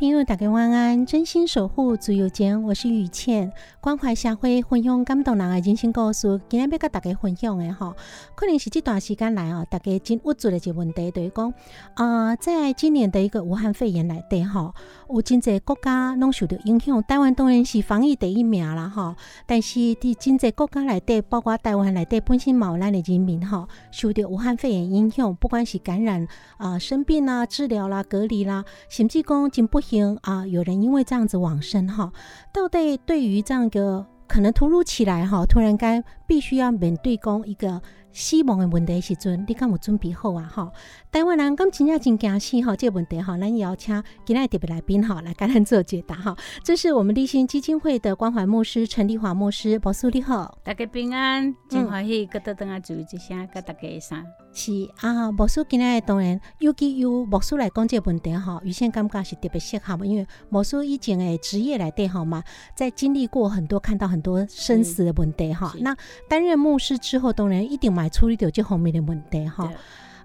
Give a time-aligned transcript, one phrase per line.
[0.00, 0.89] 朋友，大家晚安！
[1.06, 6.40] 真心守护自由间，我是雨倩，关怀社会，分享感动人的人生故事。
[6.48, 7.94] 今天要跟大家分享的哈，
[8.34, 11.54] 可能是这段时间来哦，大家真无助的一个问题，就是讲
[11.94, 14.74] 啊，在今年的一个武汉肺炎来对哈，
[15.08, 17.02] 有真济国家拢受到影响。
[17.04, 29.70] 台湾当然是防疫第一名啦哈，但是伫真济国家来底，包括台湾来底，本身毛咱的人民哈，受到武汉肺炎影响，不管是感染啊、生病啦、治疗啦、隔离啦，甚至讲真。
[29.70, 30.44] 不幸啊！
[30.48, 32.12] 有人因为这样子往生哈，
[32.52, 37.80] 到底对于这样一个可能突如其来哈，突然间必须要面对讲一个。
[38.12, 40.42] 死亡的问题时阵，你敢有准备好啊？
[40.52, 40.72] 哈，
[41.12, 46.36] 台湾人敢真正真惊死哈，这个问题哈，咱要请今日特别来宾哈来跟咱做解答哈。
[46.64, 54.16] 这是我们立新基金会的关怀牧师陈丽华牧师，博士你好，大家平安，真欢喜，搁得等下注意一下，跟大家说。
[54.52, 62.42] 是啊，牧师今日当然尤其由牧师来讲这个问题哈，预先感觉是特别适合嘛，因为牧师以前的职业来对好嘛，
[62.74, 65.94] 在经历过很多看到很多生死的问题哈，那
[66.28, 67.90] 担任牧师之后，当然一定。
[67.90, 69.68] 买处理掉这方面的问题哈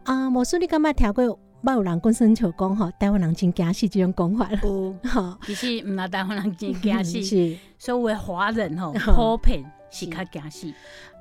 [0.04, 0.30] 啊！
[0.30, 4.60] 牧师你感觉听过某有人讲生求讲吼，台湾人真惊死这种讲法了。
[5.04, 10.72] 哈， 其实唔系台湾人真惊死， 是所谓华人吼 普遍是较惊死。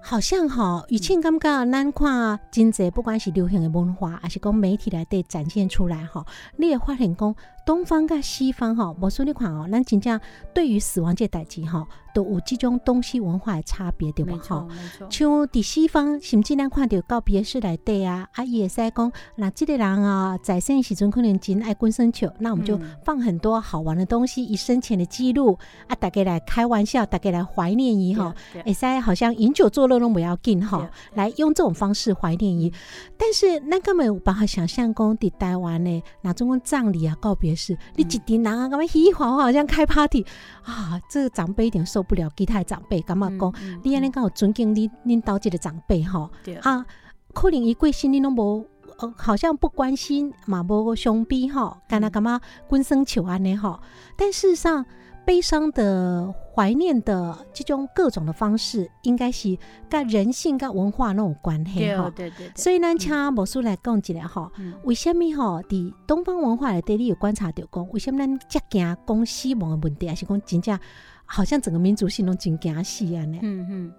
[0.06, 6.26] 好像哈，以前感觉咱看真济，不管是流行的文化，还是讲媒体来对展现出来哈，
[6.58, 7.34] 你也发现讲
[7.64, 10.20] 东方跟西方哈，无说你看哦，咱真正
[10.52, 11.88] 对于死亡这代志哈。
[12.14, 14.36] 都有这种东西文化的差别，对不？
[14.36, 14.64] 哈，
[15.10, 28.32] 像伫西方，甚至咱看到告别式来对啊，啊，伊会使讲，那这个人啊，在生时阵可能真爱滚生球，那我们就放很多好玩的东西，以生前的记录啊，大家来开玩笑，大家来怀念伊哈，
[28.64, 32.72] 会使好像饮酒作乐拢不要紧哈，来用这种方式怀念伊。
[33.18, 40.24] 但是咱根本有办法想象讲伫台湾呢，那种葬礼啊、告别式，你一点人啊，咁样嘻嘻哈哈，好像开 party
[40.62, 42.04] 啊，这个长辈一点受。
[42.04, 46.28] 不了其他长辈，感觉讲你安尼讲尊敬你恁刀这的长辈吼，
[46.60, 46.84] 啊，
[47.32, 48.66] 可能伊贵心你拢无，
[48.98, 52.38] 呃，好像不关心嘛，无兄弟吼，干那干嘛
[52.68, 53.80] 滚生求安尼吼，
[54.18, 54.84] 但事实上，
[55.24, 59.56] 悲伤的、怀念的这种各种的方式，应该是
[59.88, 62.10] 跟人性、跟文化那种关系哈。
[62.10, 62.52] 对对对。
[62.54, 64.50] 所以呢请魔术来讲一下吼，
[64.84, 65.62] 为什么吼？
[65.62, 70.78] 伫东方文化里底，你有观察到讲，为什么咱遮惊讲死亡的问题，还是讲真正？
[71.26, 73.32] 好像整个民族性都真惊死安！
[73.32, 73.92] 呢，嗯嗯，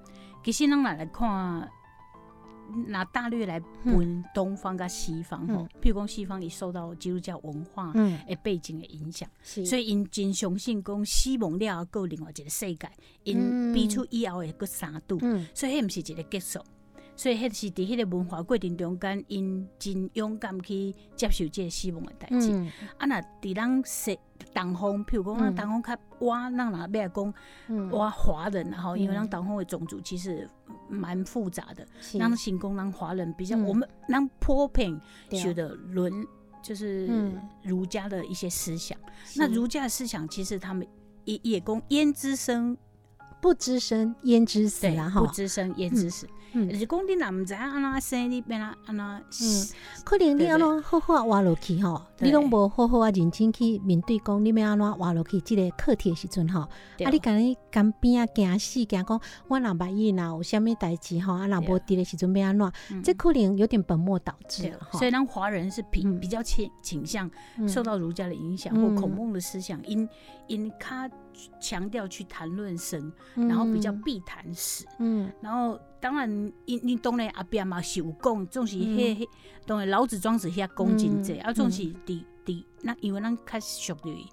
[0.44, 1.68] 其实咱来来看，
[2.88, 7.92] 拿大略来分东方跟西方吼，譬如讲西方，伊受到基督教文化
[8.28, 12.90] 诶背景的影响，所以因真相信讲死亡了后有另外一个世界，
[13.24, 15.20] 因逼出以后会搁三度，
[15.54, 16.60] 所以迄毋是一个结束。
[17.16, 22.52] 所以，迄是伫迄个文化过程中间，因真勇敢去接受即个死亡的代志。
[22.98, 24.20] 啊，那伫咱西
[24.54, 27.34] 东方，譬如讲，咱东方较哇，咱若要讲
[27.92, 30.48] 哇华人然后，因为咱东方的种族其实
[30.90, 31.88] 蛮复杂的。
[32.20, 35.00] 咱新工咱华人比较，我们咱普遍
[35.32, 36.12] 学的伦
[36.62, 37.32] 就是
[37.64, 38.98] 儒家的一些思想。
[39.38, 40.86] 那儒家的思想，其实他们
[41.24, 42.78] 也也讲焉知生。
[43.42, 45.10] 不知生焉知死啊！
[45.10, 46.28] 哈，不知生焉知死。
[46.58, 49.06] 嗯，是讲你若毋知影安怎生，你变啊安怎？
[49.06, 49.68] 嗯，
[50.06, 63.04] 可能你安怎好好啊活落去吼，你拢无好好啊认真去面对讲你要安怎活落去即个课题的时阵吼，啊，你敢你敢边啊惊死惊讲，我若万一若有虾物代志吼，啊，若无伫的时阵要安怎？
[63.04, 64.80] 这可能有点本末倒置了。
[64.94, 67.30] 所以，咱华人是比比较倾倾向
[67.68, 70.08] 受到儒家的影响或孔孟的思想，因
[70.48, 71.10] 因他。
[71.60, 76.30] 强调去谈论神，然后比较避谈死，嗯，然后当然，
[76.64, 79.28] 因你当然阿边嘛是有讲，总是迄
[79.66, 84.26] 当然老子庄子遐讲真济，啊，总是伫伫那因为咱较属于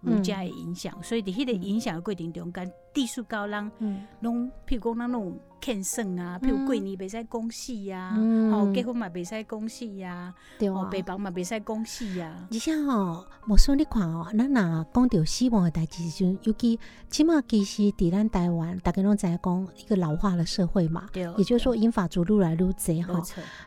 [0.00, 3.70] 儒家的影响，所以伫迄个影响的过程中间，地术高人，
[4.20, 5.38] 拢譬如讲咱那种。
[5.60, 10.32] 欠胜啊，譬如过年袂使讲死呀，哦结婚嘛袂使讲死呀，
[10.70, 12.32] 哦，爸爸嘛袂使讲死呀。
[12.52, 16.78] 而且吼，无说你看哦，咱若讲到死亡的代志时，尤其
[17.10, 23.20] 起码其实伫咱台湾，大家拢在讲一个老化的社会嘛，对也就是说，英法族愈来愈济哈。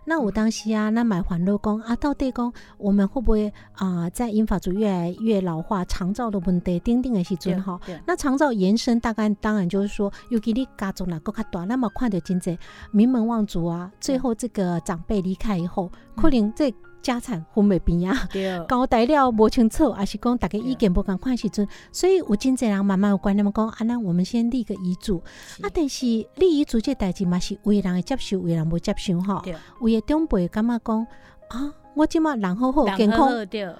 [0.05, 7.77] 那我当时啊，那买环路讲啊，到底讲我们会不会啊，在英法族越来越老化、长照的问题，顶顶的时阵哈？
[8.07, 12.57] 那长照延伸大概当然就是说，尤其你家族若够较大，那么看到真济
[12.91, 18.27] 名门望族啊，最后这个长辈离开以后，可能这家产分袂平啊，
[18.69, 25.17] 交代了无清楚，还是讲大家意见无共款时阵，所以有真济人慢慢有观念讲，啊，那我们先立个遗嘱，
[25.61, 26.05] 啊，但是
[26.35, 29.41] 立遗嘱这代志嘛是有人会接受，有人无接受吼，
[29.81, 31.07] 有的长辈感觉讲
[31.51, 31.73] 啊。
[31.93, 33.29] 我即马人好好健康，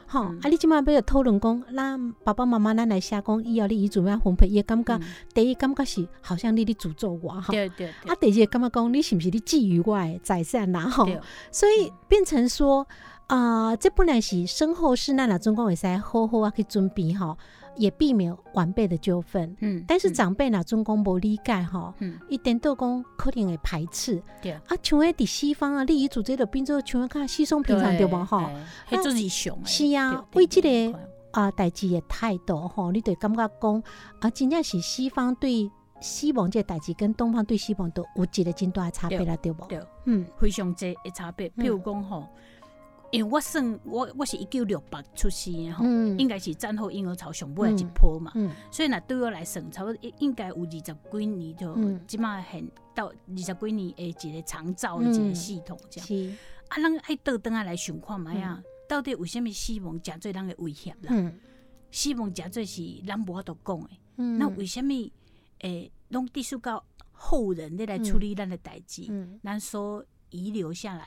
[0.06, 0.20] 吼！
[0.42, 5.00] 啊，你即马要讨论讲，咱爸爸妈妈咱来写讲，以后你遗嘱要分配，伊感觉
[5.34, 7.54] 第一感觉是好像你咧诅咒我，哈！
[7.54, 7.88] 对对。
[8.06, 10.82] 啊，第二感觉讲，你是毋是你觊觎我诶财产呐？
[10.92, 11.08] 吼！
[11.52, 12.86] 所以变成说，
[13.28, 17.38] 啊，这本来是身后事，咱若总讲会使好好啊去准备，吼。
[17.76, 24.52] 也避免晚辈的纠纷，嗯，但是长辈呢，中公无理解哈，嗯，一点都讲可能会排斥，对。
[24.52, 28.52] 啊，像喺伫西方啊，利益组织的变做像看稀松平常对无哈，
[28.90, 31.00] 迄自己想，是啊，为这个
[31.32, 33.84] 啊代志的态度吼，你得感觉讲
[34.20, 35.70] 啊，真正是西方对
[36.00, 39.66] 西方这代志跟东方对西方都有一个真大的差别啦，对不？
[39.66, 42.28] 对，嗯，非常这的差别，譬如讲吼。
[43.12, 45.84] 因为我算我我是一九六八出生的吼，
[46.18, 48.32] 应该是战后婴儿潮上尾一波嘛，
[48.72, 51.76] 所以呢对我来算，差不多应该有二十几年就
[52.08, 56.08] 即码很到二十几年诶一个长照的一个系统这样。
[56.70, 61.34] 啊，咱爱倒转啊来想看嘛呀，到底为什么死亡真做人的威胁啦？
[61.92, 63.90] 死亡真做是咱无法度讲的，
[64.40, 64.94] 那为什么
[65.60, 69.04] 诶，拢地属到后人咧来处理咱的代志，
[69.44, 71.06] 咱所遗留下来。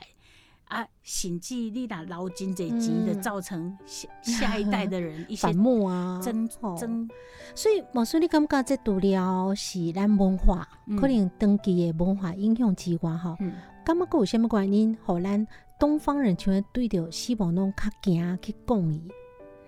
[0.69, 7.09] 啊，甚至你若捞真济钱的，造成下下一代的人一些 反目啊，争争。
[7.55, 10.67] 所以，毛叔，你感觉这除了是咱文化，
[10.99, 13.37] 可能长期的文化影响之外，哈，
[13.85, 15.47] 感觉有啥物原因，互咱
[15.79, 19.03] 东方人像对着希望拢较惊去讲伊。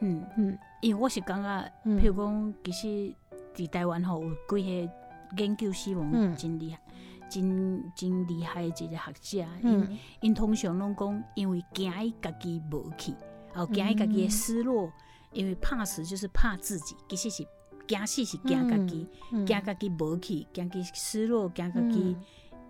[0.00, 0.24] 嗯。
[0.36, 3.14] 嗯，因为我是感觉，譬如讲，其实
[3.54, 4.92] 伫台湾吼有几个
[5.36, 6.80] 研究希望真厉害。
[7.28, 13.14] 真真厉害的一个学者，因因通常拢讲，因为惊伊家己无去，
[13.54, 14.90] 哦惊伊家己的失落，
[15.32, 17.46] 因为怕死就是怕自己，其实是
[17.86, 22.16] 惊死是惊家己，惊家己无去，惊己失落，惊家己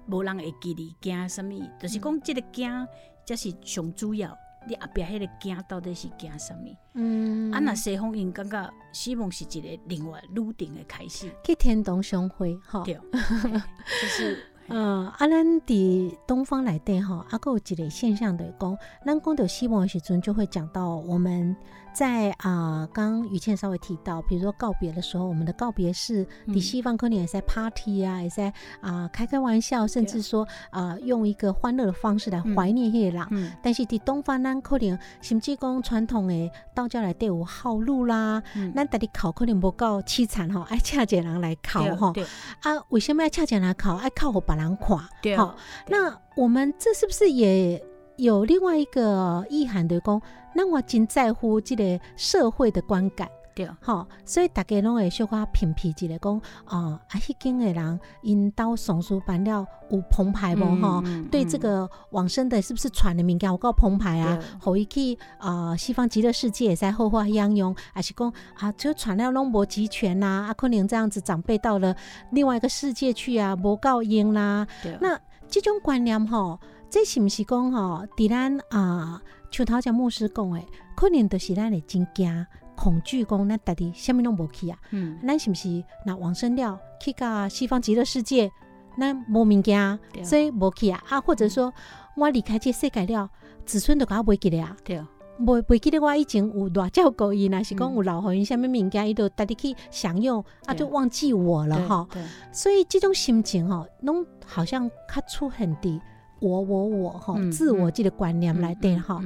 [0.06, 1.62] 无人会记你，惊什物？
[1.80, 2.86] 就是讲即个惊，
[3.24, 4.36] 才是上主要。
[4.66, 6.76] 你后壁迄个惊到底是惊什物？
[6.94, 14.38] 嗯，啊，若西方人感觉希望是一个另外笃定的开始，去天堂相会，吼，对， 就是。
[14.68, 21.54] 嗯，啊，咱伫东方来底吼，啊，有一个现象的讲，咱讲到希望的时阵，就会讲到我们
[21.96, 33.26] 在啊，刚于倩稍微提到，比如说告别的时候，我们的告别式，你西方可能也在 party 啊，也在啊开开玩笑，甚至说啊用一个欢乐的方式来怀念迄个人。
[33.30, 33.52] 嗯。
[33.62, 38.42] 但是伫东方，咱可能甚至讲传统的道教来对有号路啦，
[38.74, 42.12] 咱大家考可能无够凄惨吼，爱请一个人来考吼。
[42.60, 43.94] 啊，为什么要请一个人来考？
[43.94, 44.56] 爱靠我把。
[44.56, 45.54] 人垮，好，
[45.86, 47.78] 那我们这是不是也
[48.16, 50.20] 有另外一个意涵的讲？
[50.54, 53.28] 那我真在乎这个社会的观感。
[53.54, 56.34] 对，吼，所以大家拢会小可评批一个讲，
[56.66, 61.02] 哦，啊，迄间的人因到上书办了有澎湃无吼？
[61.30, 64.38] 对这个往生的，是不是传的物件有够澎湃啊？
[64.60, 70.48] 互伊去啊，西方极乐世界在后花养用，还是讲啊，就传了拢无集权呐？
[70.50, 71.96] 啊，可能这样子长辈到了
[72.32, 74.66] 另外一个世界去啊，无够用啦。
[75.00, 75.18] 那
[75.48, 78.06] 这种观念吼，这是毋是讲吼？
[78.16, 80.66] 伫咱啊，像头前牧师讲诶，
[80.96, 82.46] 可能都是咱的真惊。
[82.76, 84.78] 恐惧讲咱家己虾物拢无去啊？
[84.90, 88.50] 嗯，咱是不是若往生了去到西方极乐世界，
[88.98, 91.02] 咱无物件，所以无去啊？
[91.08, 91.72] 啊，或者说
[92.16, 93.30] 我离开这世界了，
[93.64, 94.76] 子孙都甲我袂记咧啊？
[94.84, 95.02] 对。
[95.38, 102.08] 袂袂记得我以前有偌照顾伊，若是讲有留互伊啥物物件，伊都带你去享用，啊，就忘记我了吼。
[102.52, 106.00] 所以即种心情吼，拢好像较出很低，
[106.40, 109.22] 我我我哈，自我这个观念来对哈。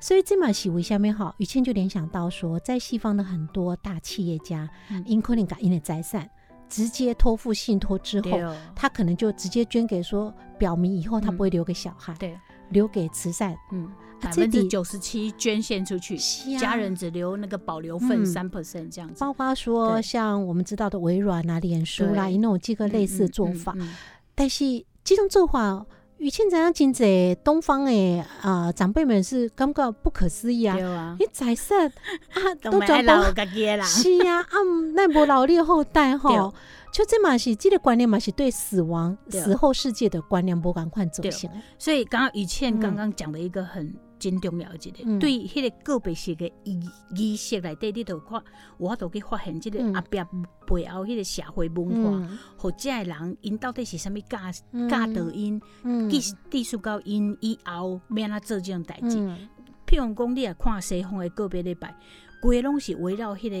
[0.00, 1.34] 所以这嘛是为下面哈？
[1.38, 4.68] 雨倩就联想到说，在西方的很多大企业家，
[5.06, 6.28] 因可能把因的财产
[6.68, 12.38] 直接托付信托之后，他可能就直接捐给说，表明以后他不会留给小孩，对，
[12.70, 13.90] 留给慈善，嗯。
[14.20, 16.16] 百分之九十七捐献出去，
[16.58, 19.20] 家人只留那个保留份三 percent 这样子。
[19.20, 23.76] 包括说像我们知道的微软啊、脸书啦，有那种几个类似的做法。
[24.34, 24.64] 但是
[25.02, 25.84] 这种做法，
[26.18, 31.16] 与现在真济东方诶啊长辈们是感觉不可思议啊！
[31.18, 33.22] 你财产啊 都转到
[33.84, 34.56] 是啊，啊
[34.94, 36.54] 那无老的后代吼。
[36.92, 41.50] 就这嘛是，这个观念嘛是对死亡、死后世界的观念不赶快走向。
[41.76, 43.92] 所以刚刚雨倩刚刚讲的一个很
[44.30, 46.80] 真重要一个，对迄个个别式的仪
[47.14, 48.42] 仪式来底，你都看，
[48.78, 50.24] 我都去发现即个阿伯
[50.66, 54.38] 背后迄个社会文化，或者人因到底是啥物教
[54.88, 55.60] 教导因，
[56.08, 59.18] 技技术到因以后免哪做即种代志。
[59.86, 61.94] 譬如讲，你来看西方的个别礼拜，
[62.40, 63.56] 规拢是围绕迄个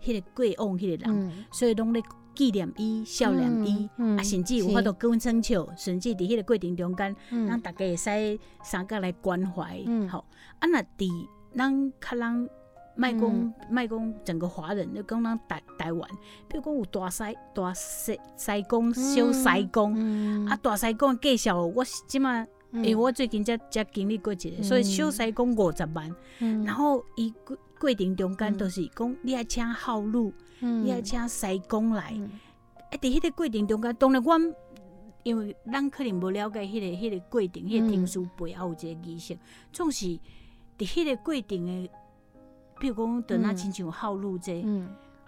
[0.00, 2.00] 迄个过往迄个人，所以拢咧。
[2.34, 10.24] 纪念伊、孝念伊，啊，甚至有法度跟争笑，甚至伫迄个过程中间，咱大家会使三个来关怀，吼。
[10.58, 12.50] 啊，若伫咱较人
[12.96, 16.10] 卖讲卖讲整个华人，就讲咱台台湾，
[16.48, 17.24] 比如讲有大西
[17.54, 26.14] 大西西公、小西公，啊，大西公介绍我即马，因为我最近才才经历过一个，所以小西公五十万，
[26.64, 30.32] 然后伊过过程中间都是讲你爱请好路。
[30.64, 32.14] 你要请西公来，
[32.90, 34.54] 哎，伫迄个过程中间，当然阮
[35.22, 39.38] 因为咱可能无了解迄个迄个过程，迄个听书背后有一个仪式，
[39.72, 40.20] 总是伫
[40.78, 41.90] 迄个过程的，
[42.78, 44.52] 比如讲，等那亲像号路者，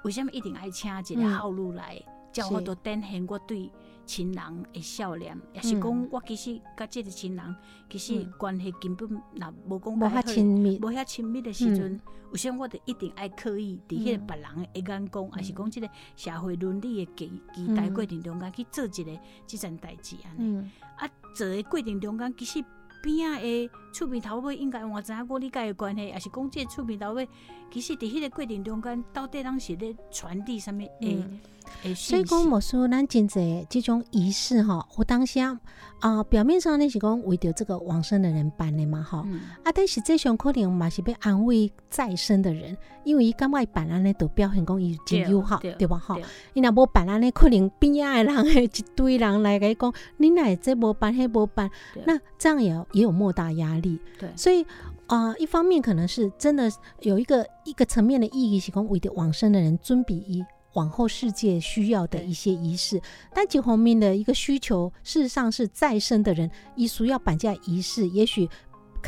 [0.02, 2.02] 为什物一定爱请一个号路来，
[2.32, 3.70] 叫我都展现我对。
[4.06, 7.56] 亲人的笑脸，也是讲我其实甲即个亲人
[7.90, 20.70] 其实关系根本若无讲无遐亲密，无遐亲密的时阵，为什么我得一定爱刻意伫迄个别人的眼光，也是讲即个社会伦理的期期待过程中间去做一个即件代志安尼？
[20.96, 22.64] 啊，做的过程中间其实
[23.02, 27.28] 边仔的厝边头尾应该我知影我理解的关系，也是讲即个厝边头尾
[27.70, 31.24] 其实伫迄个过程中间到底当是咧传递什么诶？
[31.94, 35.58] 所以讲，莫说咱真济这种仪式哈，我当下
[35.98, 39.26] 啊，表面上那是讲为着这个往生的人办的嘛哈，
[39.64, 46.16] 啊，但是这种可能嘛是被安慰在生的人，因为伊感觉办安尼都表现讲伊真友好，对吧哈？
[46.54, 51.68] 伊若无办安尼，可能边仔的人一堆人来甲伊讲，你乃这无办，迄无办，
[52.06, 54.00] 那这样也也有莫大压力。
[54.20, 54.64] 对，所以
[55.06, 56.70] 啊，一方面可能是真的
[57.00, 60.44] 有一个一个层面的意义，喜欢为的往生的人尊比一。
[60.74, 63.00] 往后世界需要的一些仪式，
[63.32, 68.46] 但结后面的一个需求，事实上是再生的人，遗俗要绑架仪式，也许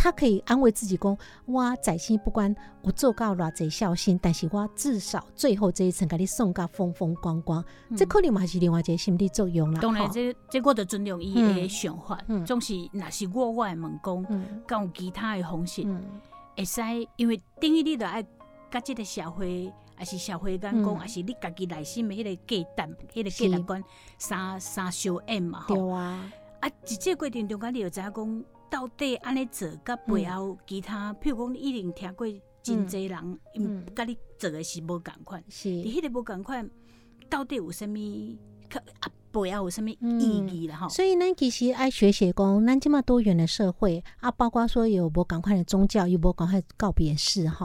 [0.00, 7.64] 他可以安慰自己讲：我，在心不管我做到偌济孝心，但是我至少最后这一层给你送个风风光光，
[7.97, 9.81] 这可能嘛是另外一个心理作用啦。
[9.81, 15.83] 当然，这这我得尊重伊的想法，总是那是我我的问讲，讲有其他的方式，
[16.57, 16.81] 会使
[17.17, 18.23] 因为等于你的爱
[18.71, 19.73] 甲这个社会。
[20.00, 23.83] 还是社会眼光，还是你家己内心的迄个价值，迄个价值观，
[24.17, 25.88] 三三小 M 嘛，吼。
[25.88, 26.31] 啊。
[26.61, 32.26] 啊，在这过程中间，你就知影讲，到底安尼做，甲背后其他，譬如讲，你一定听过
[32.62, 35.68] 真济人，嗯，甲你做的是无共款，是。
[35.68, 36.68] 你迄个无共款，
[37.28, 38.37] 到底有啥物？
[39.00, 39.10] 啊？
[39.38, 47.64] 不要有什么意义了哈，所以咱其实爱学习讲，咱这么多元的社会啊，包括说有无赶快的宗教，有无赶快告别式哈。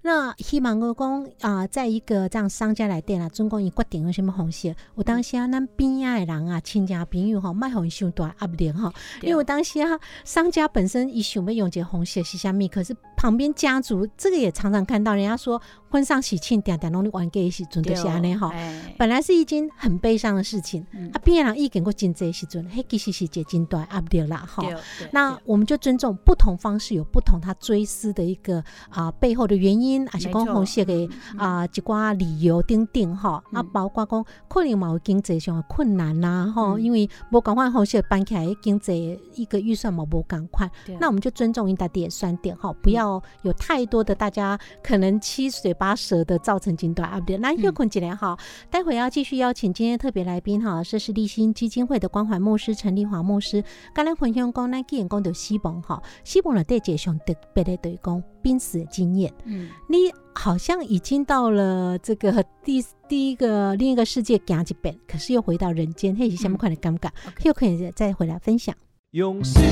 [0.00, 4.74] 那希望我讲啊，在一个这样商家来店啊，总共伊决定用什么方式？
[4.94, 8.90] 我当时啊，咱边啊的人啊，亲戚朋友哈，卖互伊伤大压力哈。
[9.20, 15.60] 因为有当时啊，商家本身伊想要用一个方式是啥物，可是旁边家族这个也常常看到，人家说
[15.90, 18.50] 婚丧喜庆点点拢你玩给一起准都是安尼哈。
[18.96, 20.80] 本来是一件很悲伤的事情。
[21.12, 24.64] 啊，边人意见过真济时阵，嘿，其实是一真大压力啦，哈。
[25.12, 33.44] 那我们就尊重不同方式，有不同他追思的一个啊背后的原因，还是讲红色的啊一寡理由等等哈。
[33.52, 43.09] 啊，包括讲可能某经济上的困难呐，哈，因为无赶快红色搬起来经济一个预算嘛无赶快，那我们就尊重因大的算点哈，不要
[43.42, 47.36] 有太多的大家可能七嘴八舌的造成真大压力。
[47.38, 48.36] 那又困几年哈，
[48.70, 53.64] 待会要继续邀请今天特别来宾哈，这是立新基金会的关怀牧师陈立华牧师。
[53.94, 59.32] 刚才分享讲，咱既然讲到西蒙哈，西蒙的对解上特别的对讲濒死的经验。
[59.44, 67.08] 嗯，你好像已经到了这个第第一个另一个世界行一遍，可是又回到人间，嘿，是什么款的尴尬？
[67.44, 68.74] 又可以再回来分享。
[69.12, 69.62] 用心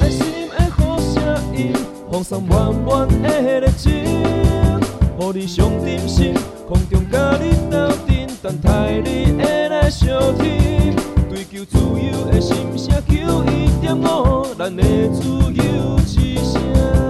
[0.00, 1.72] 爱心爱好声音，
[2.10, 6.32] 放松满满的热情，予你上点心，
[6.66, 10.96] 空中甲你斗阵，等待你会来相听，
[11.28, 17.07] 追求自由的心声，求一点五，咱的自由之声。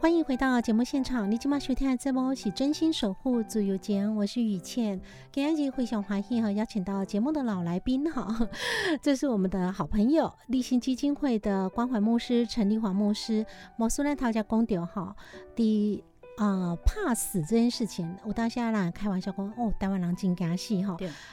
[0.00, 5.00] 欢迎回到节目现场，你今晚收听的节目是真心守护自由间，我是雨倩。
[5.32, 8.48] 今天非常欢迎和，邀请到节目的老来宾哈，
[9.02, 13.44] 这是我们的好朋友立新基金会的关怀牧师陈立华牧师。
[13.76, 15.16] 摩苏兰陶家公调哈，
[15.56, 16.04] 第。
[16.38, 20.92] 啊，怕死这件事情，我到现在啦开玩笑讲，哦，台湾人真惊死哈。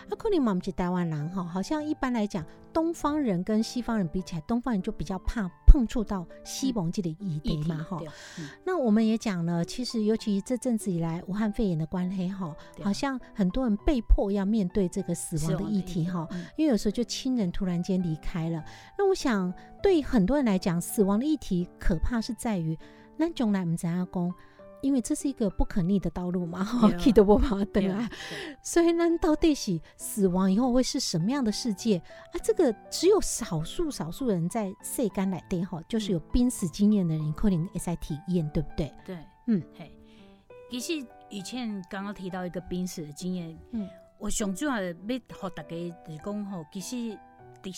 [0.09, 2.43] 啊，可能嘛不是台湾人哈，好像一般来讲，
[2.74, 8.01] 东方人跟西方人比起来，东方人就比较怕碰触到西蒙这的议题嘛哈。
[8.65, 18.63] 那我们也讲了，其实尤其这阵子以来，武汉肺炎的关黑哈，好像很多人被迫要面对这个死亡的议题哈，因为有时候就亲人突然间离开了。
[18.97, 22.75] 那我想，对很多人来讲，死亡的议题可怕是在于，
[23.17, 24.33] 那从来唔知阿公。
[24.86, 28.08] 因为这是一个不可逆的道路嘛，哈，气都不怕等啊。
[28.62, 32.38] 所以呢，到底是死亡以后会是什么样的世界啊？
[32.44, 38.94] 这个只有少数少数人在世间来对哈，就是有濒死经验的人可能也在体验，对不对？
[39.04, 39.92] 对，嗯，嘿。
[40.70, 43.89] 其实以前刚刚提到一个濒死的经验，嗯，
[44.20, 44.94] 我想主要要
[45.34, 47.18] 和大家就是讲吼，其实
[47.63, 47.72] 第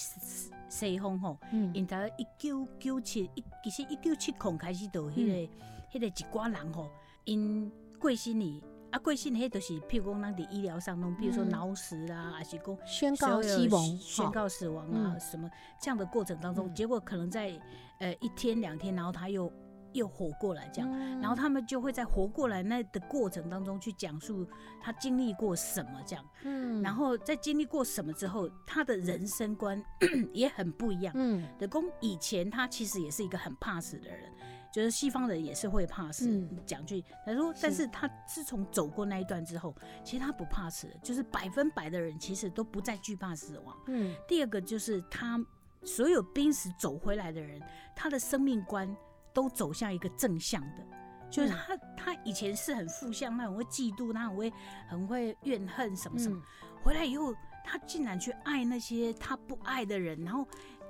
[0.67, 5.53] 西方吼，嗯，因在一九九七一，其实一九七空开始到迄个。
[5.97, 6.91] 迄个一寡人吼，
[7.25, 15.49] 因过身哩，啊过身迄都是，譬如讲咱伫医疗上弄，比如说脑死啦，还是讲宣告死亡、宣告死亡啊，什么
[15.81, 17.59] 这样的过程当中，结果可能在
[17.99, 19.51] 呃一天两天，然后他又
[19.93, 24.47] 又活过来这样，然后他们就会在活过来那的过程当中去讲述
[24.79, 29.83] 他经历过什么这样，嗯，然后在经历过什么之后，他的人生观
[30.31, 34.31] 也很不一样，嗯，的公以前他其实也是一个很怕死的人。
[34.77, 37.87] 觉得西方人也是会怕死，讲句他说，但是。
[37.89, 43.75] 他自从走过那一段之后，其实他不怕死，就是百分百的人其实都不再惧怕死亡。
[43.87, 45.43] 嗯，第二个就是他
[45.83, 47.59] 所有濒死走回来的人，
[47.95, 48.95] 他的生命观
[49.33, 50.85] 都走向一个正向的，
[51.31, 54.53] 就是他他以前是很负向，他很会嫉妒，他很会
[54.87, 56.39] 很会怨恨什么什么，
[56.83, 57.33] 回来以后
[57.65, 60.47] 他竟然去爱那些他不爱的人，然后。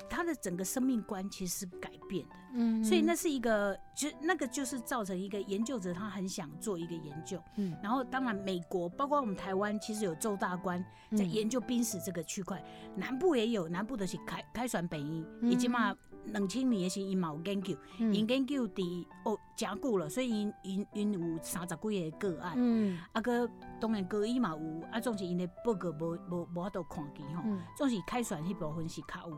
[0.10, 10.84] 他的整个生命观其实是改变的，嗯，所以那是一个，就那个就是造成一个研究者他很想做一个研究，嗯，然后当然美国包括我们台湾其实有周大官
[11.16, 12.64] 在研究濒死这个区块，
[12.96, 15.96] 南部也有，南部的是开开船本一，以及嘛。
[16.34, 27.44] 两千年的时，伊嘛有研究，因研究伫哦真久了，所以因因因有三十几个个案，嗯，啊个当然个医嘛有，啊总是因的报告无无无法度看见吼，
[27.76, 29.36] 总是开船迄部分是较有，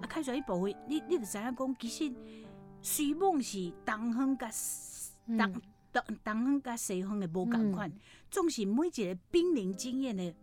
[0.00, 2.14] 啊开船迄部分，你你就知影讲，其实
[2.82, 4.48] 水梦是东方甲
[5.26, 5.52] 东
[5.92, 7.92] 东东方甲西方的无共款，
[8.30, 10.34] 总是每一个濒临经验的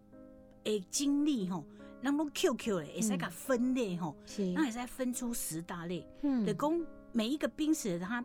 [0.64, 1.66] 诶经历吼。
[2.04, 4.16] 咱拢 QQ 嘞，会使甲分类吼，
[4.56, 6.08] 那会使分出十大类。
[6.22, 6.46] 嗯。
[6.46, 8.24] 就讲每一个濒死，他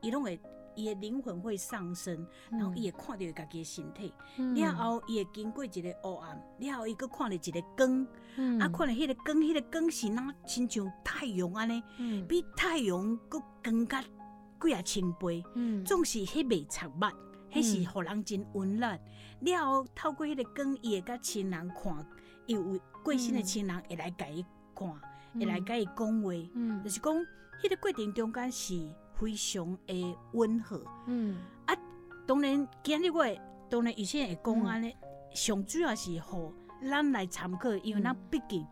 [0.00, 0.40] 伊拢会
[0.74, 4.12] 伊的灵魂会上升，然后伊会看到家己的身体，
[4.54, 8.58] 了后伊会经过一个黑暗，了后伊佫看到一个光，嗯。
[8.58, 12.26] 啊，看到迄个光，迄个光是哪亲像太阳安尼，嗯。
[12.26, 15.84] 比太阳佫更加几啊千倍，嗯。
[15.84, 17.06] 总是迄袂插目，
[17.52, 18.98] 迄是互人真温暖。
[19.40, 22.06] 了后透过迄个光，伊会甲亲人看。
[22.46, 24.88] 伊有贵姓的亲人会来甲伊看，
[25.34, 26.32] 会来甲伊讲话，
[26.82, 27.14] 就是讲，
[27.62, 30.82] 迄个过程中间是非常的温和。
[31.06, 31.38] 嗯。
[31.66, 31.74] 啊，
[32.26, 33.24] 当然今日我
[33.68, 34.94] 当然以前会讲安尼，
[35.34, 38.66] 上主要是互咱来参考，因为咱毕竟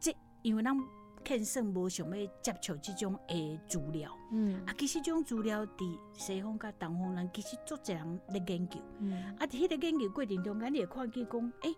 [0.00, 0.76] 这，因为咱
[1.24, 4.10] 肯算无想要接触即种诶资料。
[4.32, 8.80] 嗯，啊，其实种资料伫西方甲东方人其实足侪人咧研究。
[8.98, 11.74] 嗯，啊，伫迄个研究过程中，间，你会看见讲，诶，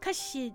[0.00, 0.52] 确实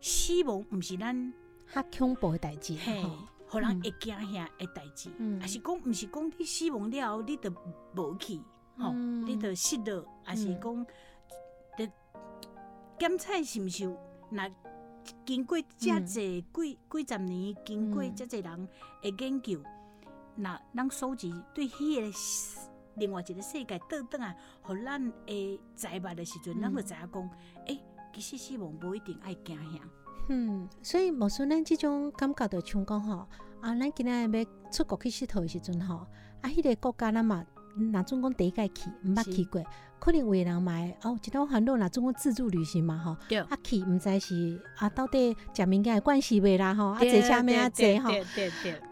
[0.00, 1.32] 死亡毋是咱
[1.72, 3.02] 较恐怖诶代志，嘿，
[3.48, 5.10] 互人会惊吓诶代志。
[5.18, 8.40] 嗯，啊是讲毋是讲你死亡了后，你就无去，
[8.78, 10.86] 吼，你就失落，啊是讲，
[11.76, 11.90] 的
[12.98, 13.84] 检测是毋是
[14.30, 14.50] 若？
[15.26, 18.68] 经过遮济几几十年，经过遮济人
[19.02, 19.60] 的研究，
[20.34, 22.18] 那咱收集对迄个
[22.94, 27.30] 另外一个世界倒转啊，互咱会知捌的时阵，咱就知影讲，
[27.66, 29.80] 诶，其实死亡无一定爱惊吓。
[30.28, 33.26] 嗯，所以无说咱即种感觉就像讲吼，
[33.60, 36.06] 啊，咱今日要出国去佚佗的时阵吼，
[36.40, 37.44] 啊，迄个国家咱嘛。
[37.90, 39.60] 那总共第一届去，毋捌去过，
[39.98, 43.16] 可能有人买哦，一道很多那总共自助旅行嘛，吼，
[43.48, 48.14] 啊去毋知是啊到底食物件关系袂啦，吼，啊坐车咩啊坐吼，啊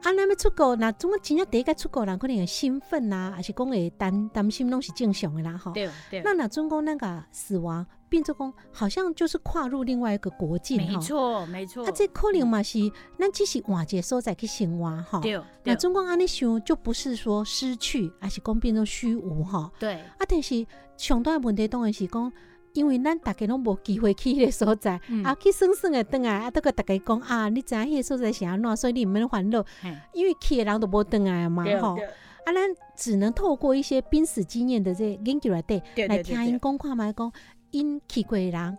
[0.02, 7.86] 咱要出国，那总共真正第一届出国人可能会兴奋呐，还是讲会担担心拢是正常的啦，吼，对对，那那总共那个死亡。
[8.12, 11.86] 变做讲好像就是跨入另外一个国境哈，没错没错。
[11.86, 12.78] 啊，这可能嘛是，
[13.18, 15.18] 咱只是换一个所在去生活哈。
[15.20, 19.72] 对，那中国安尼想就不是说失去，而是讲变成虚无哈。
[19.78, 19.94] 对。
[19.94, 20.66] 啊，但是
[20.98, 22.30] 上大问题当然是讲，
[22.74, 29.64] 因为咱大家拢无机会去迄个所在，啊，去算算的等来，啊，都个大家讲啊，你知影迄个所在是安怎，所以你免烦恼，
[30.12, 31.96] 因为去的人都无等来嘛吼。
[32.44, 32.60] 啊，咱
[32.96, 37.32] 只能透过一些濒死经验的这研究来对，来听因讲看嘛讲。
[37.72, 38.78] 因去过人啊，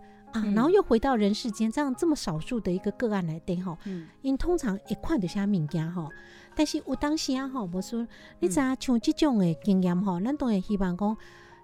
[0.56, 3.78] 然后又回到人世间，这样这么少数的一个个案来对吼，
[4.22, 6.10] 因通常会看到些物件吼，
[6.56, 8.08] 但是有当时啊吼，无说
[8.40, 11.18] 你知影像即种的经验吼，咱当然希望讲，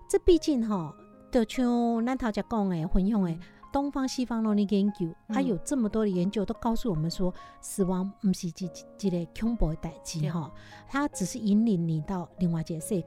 [0.08, 0.94] 这毕竟吼，
[1.32, 3.38] 就像咱头才讲的分享的。
[3.72, 8.54] 东方西方的研究，还有这么多的研究都告诉我们说，死亡不是一
[9.02, 10.52] 一个恐怖的代志哈，
[10.88, 13.06] 它只是引领你到另外一个世界。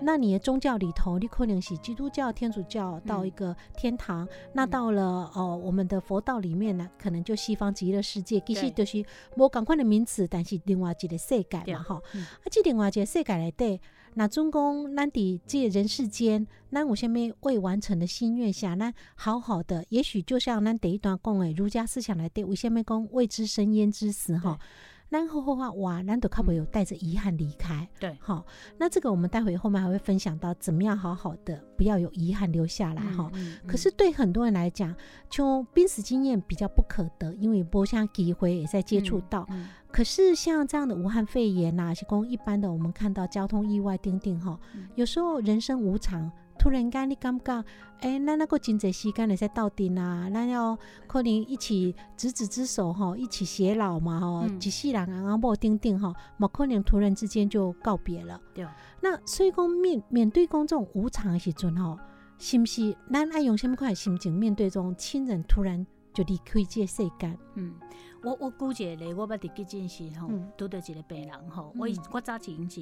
[0.00, 9.04] 那你的宗教里头，你可能是基督教、天主教到一个天堂，那到了哦，我们的佛道里面呢，可能就西方极乐世界，其实就是
[9.36, 11.94] 无赶快的名词，但是另外一个世界嘛哈。
[11.96, 13.80] 啊，这另外一个世界来对。
[14.18, 24.58] 那中公，咱伫这人世间，咱有虾米未完成的心愿下，咱好好的，也许就像咱第一段讲诶，儒家思想来对，为虾米讲未知生焉知死哈？
[25.08, 27.88] 然后的话，哇，难得卡不有带着遗憾离开。
[28.00, 28.44] 对，好，
[28.76, 33.30] 那这个我们待会后面还会分享到，怎么样好好的，不要有遗憾留下来哈。
[33.66, 34.94] 可是对很多人来讲，
[35.30, 39.46] 就濒死经验比较不可得，因为波像机会也在接触到。
[39.92, 44.58] 可是像这样的武汉肺炎呐，是讲一般的，我们看到交通意外钉钉哈，
[44.96, 46.30] 有时候人生无常。
[46.66, 47.64] 突然间，你感觉，
[48.00, 50.76] 哎，咱那个真济时间会使斗阵啊，咱要
[51.06, 58.40] 可能一起执子之手吼，一起偕老嘛哈，一世人啊啊，无定定吼，冇可能突然之间就告别了。
[58.52, 58.66] 对。
[59.00, 61.96] 那所以讲面面对公众无常的时阵吼，
[62.36, 67.38] 是不是咱爱用什么款心情面对这种亲人突然就离开这世间？
[67.54, 67.76] 嗯，
[68.24, 72.80] 我我估计咧，我捌伫急诊室吼，拄到一个病人吼，我我早前是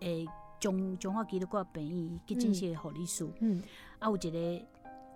[0.00, 0.26] 诶。
[0.60, 3.24] 中中华基督教病院急诊室护理师，
[3.98, 4.38] 啊，有一个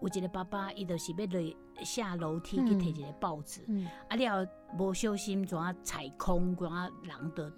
[0.00, 3.60] 有一个爸爸，伊就是要落下楼梯去摕一个报纸，
[4.08, 4.46] 啊，了
[4.78, 7.50] 无小心怎啊踩空，怎啊人的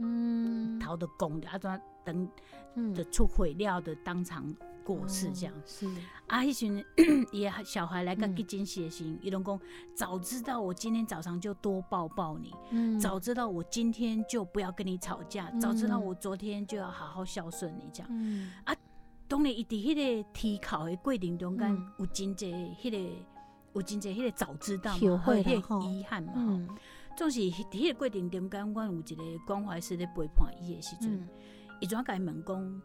[0.85, 4.55] 头的拱着，啊，怎等就出血了就当场。
[4.85, 5.55] 过世这样。
[5.67, 5.89] 是。
[6.27, 6.85] 啊，迄群
[7.33, 9.59] 也小孩来个急诊室时，伊拢讲
[9.95, 18.53] 早知道我今天早上就多抱抱你，早知道我今天就不要跟你吵架，早知道我昨天就要好好孝顺你这样。
[18.65, 18.75] 啊，
[19.29, 23.15] 当然伊伫迄个体考的过程中间有真济迄个
[23.75, 26.67] 有真济迄个早知道嘛，会迄个遗憾嘛。
[27.17, 31.29] 总是伫迄个过程中间，阮有一个关怀师咧陪伴伊的时阵，
[31.81, 32.83] 伊怎甲伊问讲？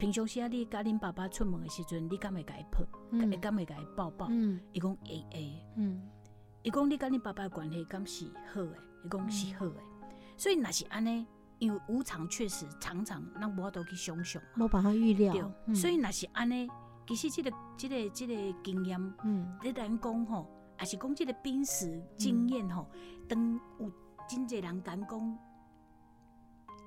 [0.00, 2.80] 平常时啊，你甲恁爸爸出门的时阵，你敢会甲伊抱？
[3.12, 4.30] 会敢会甲伊抱抱？
[4.72, 5.62] 伊讲会会。
[5.76, 6.08] 嗯，
[6.62, 8.72] 伊讲你甲恁爸爸关系敢是好诶？
[9.04, 9.74] 伊讲是好诶。
[10.38, 11.26] 所以若是安尼，
[11.58, 15.52] 因为无常确实常常咱无法度去想象，无办法预料。
[15.74, 16.66] 所以若是安尼，
[17.06, 22.90] 其实即个即个即个经验，嗯，你咱讲吼，也是讲即个濒死经验吼，
[23.28, 23.92] 当有
[24.26, 25.38] 真侪人敢讲。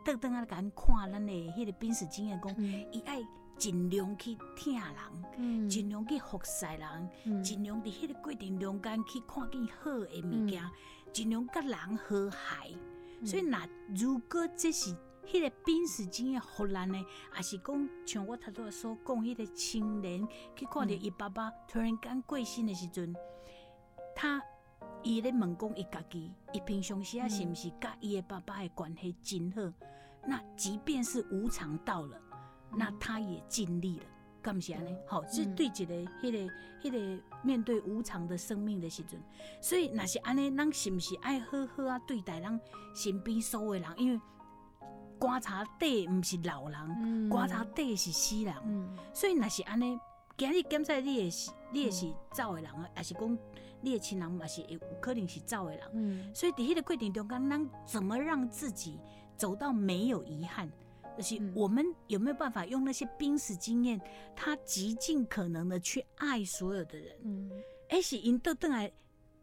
[0.03, 2.55] 倒转啊，甲看咱的迄个濒死经验，讲
[2.91, 3.21] 伊爱
[3.57, 10.63] 尽量去听人，尽量去服侍人，尽量伫迄个过程中间去看见好的物件，
[11.11, 12.77] 尽量甲人和谐。
[13.25, 14.93] 所以，那如果这是
[15.25, 16.97] 迄个濒死经验互咱呢，
[17.37, 23.15] 也是讲像我头拄所讲，迄个青年去看到伊爸爸突然间过身的时阵，
[24.15, 24.41] 他
[25.03, 29.73] 伊咧问讲伊家己，伊平常时啊是毋是甲伊的爸爸的关系真好？
[30.25, 32.17] 那即便是无常到了，
[32.71, 34.05] 那他也尽力了，
[34.41, 34.95] 干是安尼？
[35.05, 39.21] 好，这对一个迄个迄个面对无常的生命的时阵，
[39.61, 42.57] 所以若是安尼，咱是毋是爱好好啊对待咱
[42.95, 43.85] 身边所有人？
[43.97, 44.21] 因为
[45.19, 48.53] 观察底毋是老人，观察底是死人，
[49.13, 49.99] 所以若是安尼。
[50.35, 53.37] 今日检测你也是，你也是走的人啊，也是讲？
[53.83, 58.97] 你的亲人嘛是有可能是走的人，嗯，所以伫迄个过程中，刚刚怎么让自己
[59.35, 60.71] 走到没有遗憾？
[61.15, 64.01] 就是我们有没有办法用那些濒死经验，
[64.35, 67.15] 他极尽可能的去爱所有的人？
[67.23, 67.51] 嗯，
[67.89, 68.91] 而是因倒等来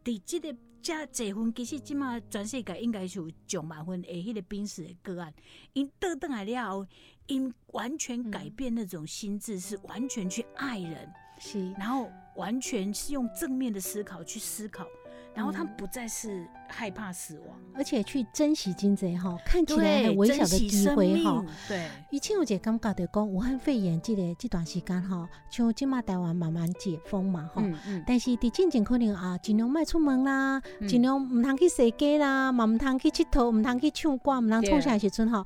[0.03, 5.33] 伫即个加这婚，其实即马全世界应该是有上万分诶，迄个濒死的个案，
[5.75, 6.87] 因倒等来了后，
[7.27, 12.09] 因完全改变那种心智，是完全去爱人，是，然后。
[12.37, 14.87] 完全是用正面的思考去思考，
[15.35, 21.45] 然后他们不再是害怕死亡，而且去珍惜金贼哈，看起来很微小的机会哈。
[21.69, 27.63] 对，以前有姐感觉的讲，武汉肺炎这个这段时间哈，像今嘛台湾慢慢解封嘛哈，
[28.07, 35.45] 但是伫进前可能啊，尽量卖出门啦，尽量唔通去踅街啦，嘛唔通去佚佗，唔通去唱歌，唔通冲下时阵哈。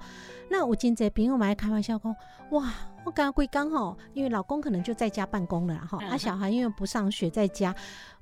[0.51, 2.15] 那有真侪朋友嘛开玩笑讲，
[2.51, 2.73] 哇！
[3.05, 7.71] 我刚刚归刚好，因为老公可能就在家办公了哈，啊小孩因为不上学在家，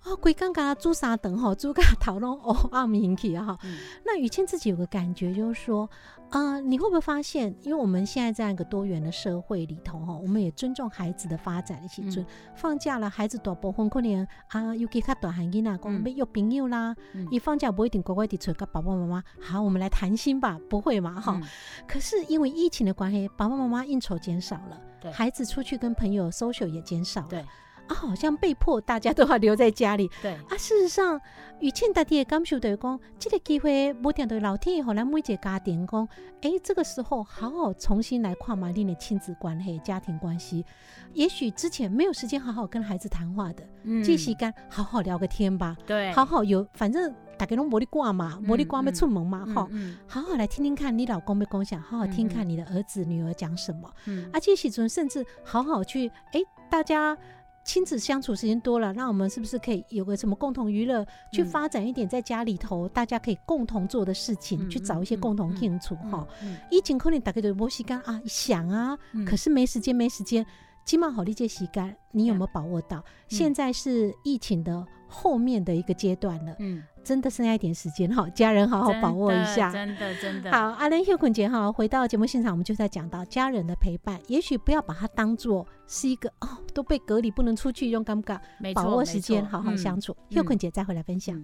[0.02, 3.58] 啊归刚刚煮啥等吼，煮个讨论哦啊明起哈。
[4.04, 5.88] 那雨倩自己有个感觉就是说，
[6.28, 12.24] 啊你会不会发现，因为我们现在这样一个多元的社会里头哈，我们也尊重孩子的发展的时阵，
[12.54, 16.94] 放假了孩子大部分可能啊又给他短汉音啦，讲要约朋友啦，
[17.30, 21.40] 一放假不一定乖乖地出跟爸爸妈妈，好我们来谈心吧，不会嘛哈。
[21.88, 24.80] 可是因为疫情的关系，爸爸妈妈应酬减少了。
[25.12, 27.44] 孩子出去跟朋友 social 也减少了，
[27.88, 30.10] 啊，好像被迫大家都要留在家里。
[30.20, 31.20] 对啊，事实上，
[31.60, 36.08] 雨倩大弟也感受到讲，这个机会不定对老天爷好来每一个家庭讲，
[36.42, 40.64] 哎，这个时候好好重新来跨马丁的亲子关系、家庭关系。
[41.12, 43.62] 也许之前没有时间好好跟孩子谈话的，
[44.04, 45.76] 这时间好好聊个天吧。
[45.86, 47.14] 对，好好有，反正。
[47.38, 49.68] 大家拢无你挂嘛，无你挂要出门嘛，哈，
[50.06, 56.40] 好好来听听看你老公的共享，好好听看你的儿子女儿讲什么，嗯，而且时阵甚至好好去，哎，
[56.70, 57.18] 大家
[57.64, 66.26] 亲子相处时间多了，那我们是不是可以有个什么共同娱乐，去发展一点在家里头大家可以共同做的事情，去找一些共同兴趣，哈，
[66.70, 70.44] 疫情可能大家就无时间啊，想啊，可是没时间，没时间。
[70.84, 73.04] 起码好理解洗干，你有没有把握到？
[73.28, 80.50] 现在是疫情的后面的一个阶段了，嗯，真的剩下一点时间哈， 家人好好把握一下，真的真的。
[80.50, 88.38] 好，阿伦休困节哈，回到节目现场，我们就在讲到家人的陪伴，也许不要把它当做是一个哦，都被隔离不能出去，用尴尬，
[88.74, 90.16] 把握时间好好相处。
[90.30, 91.36] 休困节再回来分享。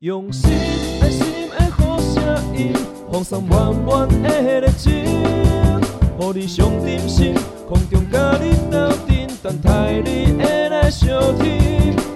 [0.00, 0.50] 用心
[1.00, 2.22] 爱心的好声
[2.54, 2.74] 音，
[3.10, 4.92] 放松满满的热情，
[6.18, 7.34] 互你上点心。
[7.66, 12.15] 空中甲你斗阵，等待你会来相听。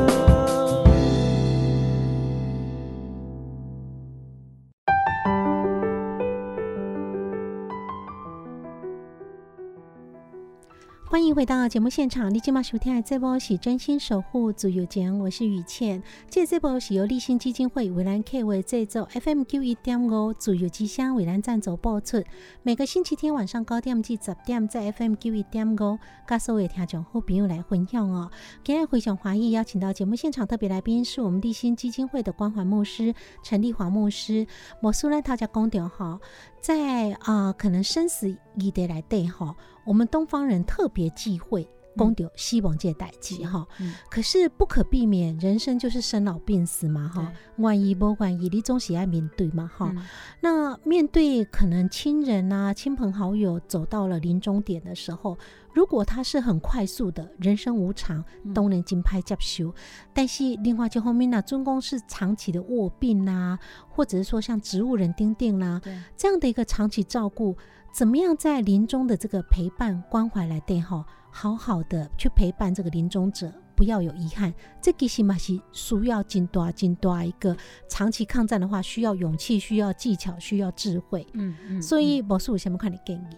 [11.11, 16.01] 欢迎回到节目现场，你今晚收听的这波是真心守护自由节我是雨倩。
[16.29, 22.23] 这这波是由立新基金会为兰 K 为制作，FM 九一点五自由之声为兰赞助播出。
[22.63, 28.31] 每个星期天晚上九点至十点，在 FM 九一点五，跟所有听众好朋友来分享哦。
[28.63, 34.47] 今日非常欢迎邀请到节目现场特别来宾，是我们立新基金会的关怀牧师陈立华牧师。
[34.81, 36.17] 我苏兰他家公调哈，
[36.61, 39.55] 在啊，可能生死一得来对哈。
[39.85, 43.67] 我们东方人特别忌讳公丢西王界代际哈，
[44.09, 47.33] 可是不可避免，人生就是生老病死嘛哈。
[47.57, 49.93] 万一不万一，你总喜爱面对嘛哈。
[50.39, 55.37] 那面对可能亲人啊、亲朋好友走到了临终点的时候，
[55.73, 59.73] 如果他是很快速的，人生无常，都能金拍接受。
[60.13, 63.59] 但是另外就后面呢，中公是长期的卧病啊，
[63.89, 65.81] 或者是说像植物人丁丁啦，
[66.15, 67.57] 这样的一个长期照顾。
[67.91, 74.53] 怎么样在临终的这个陪伴关怀来对哈，好好的去陪伴这个临终者，不要有遗憾。
[74.81, 77.55] 这其实嘛是需要进多进多一个
[77.89, 81.27] 长期抗战的话，需要勇气，需要技巧，需要智慧。
[81.33, 81.81] 嗯嗯。
[81.81, 83.37] 所以博士有什么看的建议？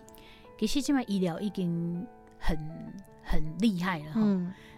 [0.59, 2.05] 其实现在医疗已经
[2.37, 2.57] 很
[3.23, 4.21] 很厉害了哈。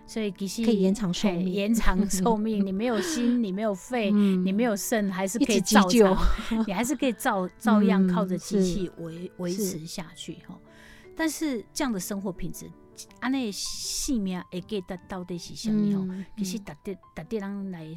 [0.07, 2.63] 所以其实可以延长寿命，延长寿命。
[2.65, 6.17] 你没有心，你没有肺，你没有肾，还是可以照常，
[6.67, 10.57] 你还是可以照照样靠着机器维维持下去哈。
[11.15, 12.69] 但是这样的生活品质
[13.19, 16.23] 安尼性命会记得到底是什么吼？
[16.37, 17.87] 其实值得值得人来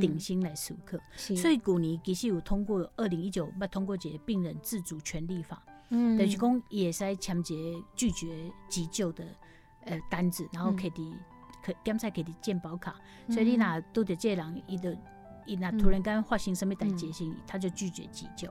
[0.00, 0.98] 顶薪来思考。
[1.16, 7.54] 所以古尼其实有通过二零一九不通过一个病人自主权利法，嗯，等于讲也是签结
[7.94, 9.24] 拒绝急救的
[9.88, 11.14] 呃单子，然后可以
[11.62, 12.94] 可检查可以健保卡。
[13.28, 14.96] 所以你若拄着这人伊的。
[15.50, 18.46] 伊那突然间发生什么代志时，他就拒绝急救。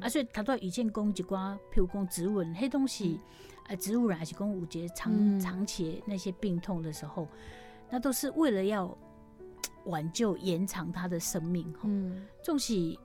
[0.00, 3.20] 啊，所以他都遇见讲一寡，譬如讲植物，迄东西，
[3.68, 7.28] 呃，植物人还是讲五节长长期那些病痛的时候，
[7.88, 8.98] 那都是为了要
[9.84, 11.72] 挽救、延长他的生命。
[11.84, 12.98] 嗯，总是。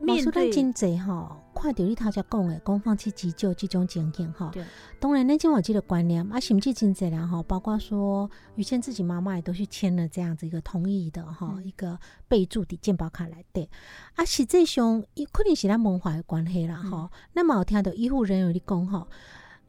[0.00, 4.50] 面对真济吼，看到你头先讲的，讲放弃急救这种情形吼。
[4.98, 11.96] 当然，咱今我记得观念，啊，甚至真济人哈，包括说于谦自己妈妈也都去签了这样子一个同意的哈，一个
[12.26, 13.68] 备注的健保卡来的。
[14.16, 17.08] 啊，实际上，伊可能是咱文化的关系啦哈。
[17.32, 19.06] 那么我听到医护人员的讲吼，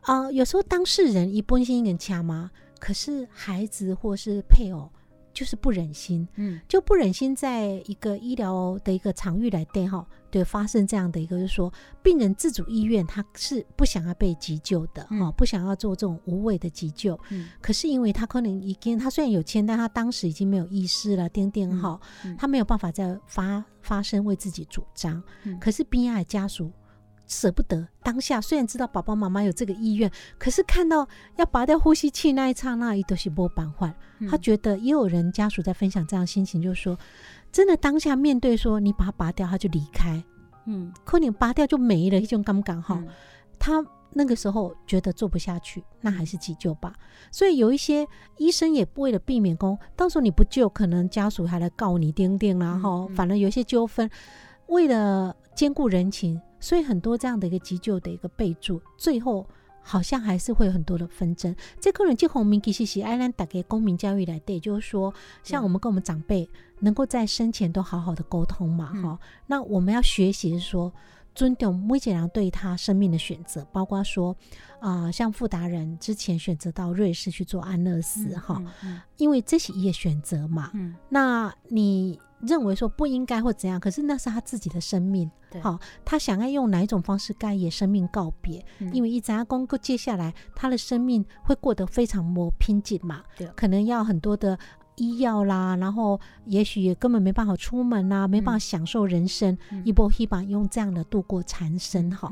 [0.02, 4.90] 啊，有时候当事人一本心跟掐嘛，可是孩子或是配偶。
[5.34, 22.00] 就是不忍心，嗯，就不忍心在一个医疗的一个场域来对哈，对发生这样的一个，就是说病人自主意愿，他是不想要被急救的哈，不想要做这种无谓的急救，嗯，可是因为他可能已经，他虽然有签，但他当时已经没有意识了，点点哈，
[22.38, 25.22] 他没有办法再发发声为自己主张，
[25.60, 26.72] 可是边爱家属。
[27.34, 33.93] 舍不得当下，虽然知道爸爸妈妈有这个意愿，可是看到要拔掉呼吸器那一刹那，一都是波板换。
[34.30, 36.98] 他觉得也有人家属在分享这样心情，就是说，
[37.52, 40.24] 真的当下面对说你把它拔掉，他就离开，
[40.65, 43.04] 嗯，可你拔掉就没了，一种尴尬哈。
[43.60, 46.93] 他那个时候觉得做不下去，那还是急救吧。
[47.32, 54.10] 所以有一些医生也为了避免公，到时候你不救，可能家属还来告你钉钉，然后反正有一些纠纷，
[54.67, 56.39] 为了兼顾人情。
[56.63, 59.45] 所以很多这样的一个急救的一个备注，最后
[59.82, 61.54] 好像还是会有很多的纷争。
[61.78, 66.49] 这个人就红明其实是爱兰打给公民教育来对，就是说，像我们跟我们长辈
[66.80, 69.19] 能够在生前都好好的沟通嘛，哈。
[69.45, 70.89] 那我们要学习说
[71.36, 74.34] 尊重每个人对他生命的选择，包括说
[74.80, 78.63] 啊，像富达人之前选择到瑞士去做安乐死，哈，
[79.17, 80.71] 因为这是一个选择嘛。
[80.73, 82.17] 嗯，那你。
[82.46, 85.30] 认为说不应该或怎样，可是那是他自己的生命，
[85.62, 88.64] 好，他想要用哪一种方式跟也生命告别？
[88.92, 94.60] 因为一扎公接下来他的生命会过得非常磨拼劲嘛，对，可能要很多的
[94.96, 102.32] 医药啦，然后也许也根本没办法出门啦，没办法享受人生，一波一把用这样的度过残生，哈，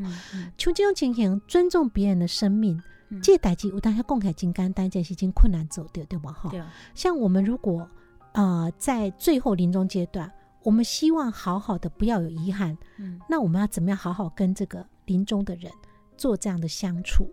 [0.57, 2.81] 就这种情形，尊重别人的生命，
[3.23, 6.31] 这代际我大家共开金刚单，这是已经困难走掉，对吧？
[6.31, 6.51] 哈，
[6.93, 7.89] 像我们如果。
[8.33, 10.31] 啊，在最后临终阶段，
[10.63, 12.77] 我们希望好好的，不要有遗憾。
[12.97, 15.71] 嗯，那我们要怎么样好好跟这个临终的人
[16.15, 17.27] 做这样的相处？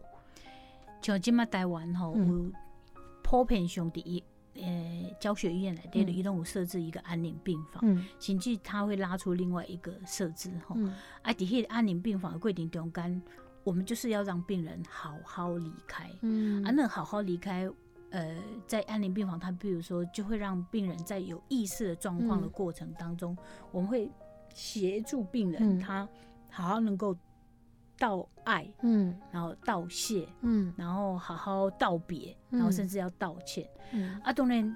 [1.00, 2.52] 像今嘛台湾吼，有
[3.22, 4.22] 普遍上的一
[4.60, 10.76] 呃教学医院来，对移动有设置一个安宁病房，嗯，甚至他会拉出另外一个设置吼，
[11.22, 13.22] 啊，底下安宁病房的规定中间，
[13.62, 17.70] 我们就是要让病人好好离开，嗯，啊，那好好离开。
[18.10, 18.34] 呃，
[18.66, 23.36] 在安宁病房，他比如说就会让病人在有意识的状况的过程当中，
[23.70, 24.10] 我们会
[24.54, 26.08] 协助病人他
[26.48, 27.14] 好好能够
[27.98, 33.68] 道爱，嗯，然后道谢，嗯，然后好好道别，然后甚至要道歉。
[34.24, 34.74] 啊，当然，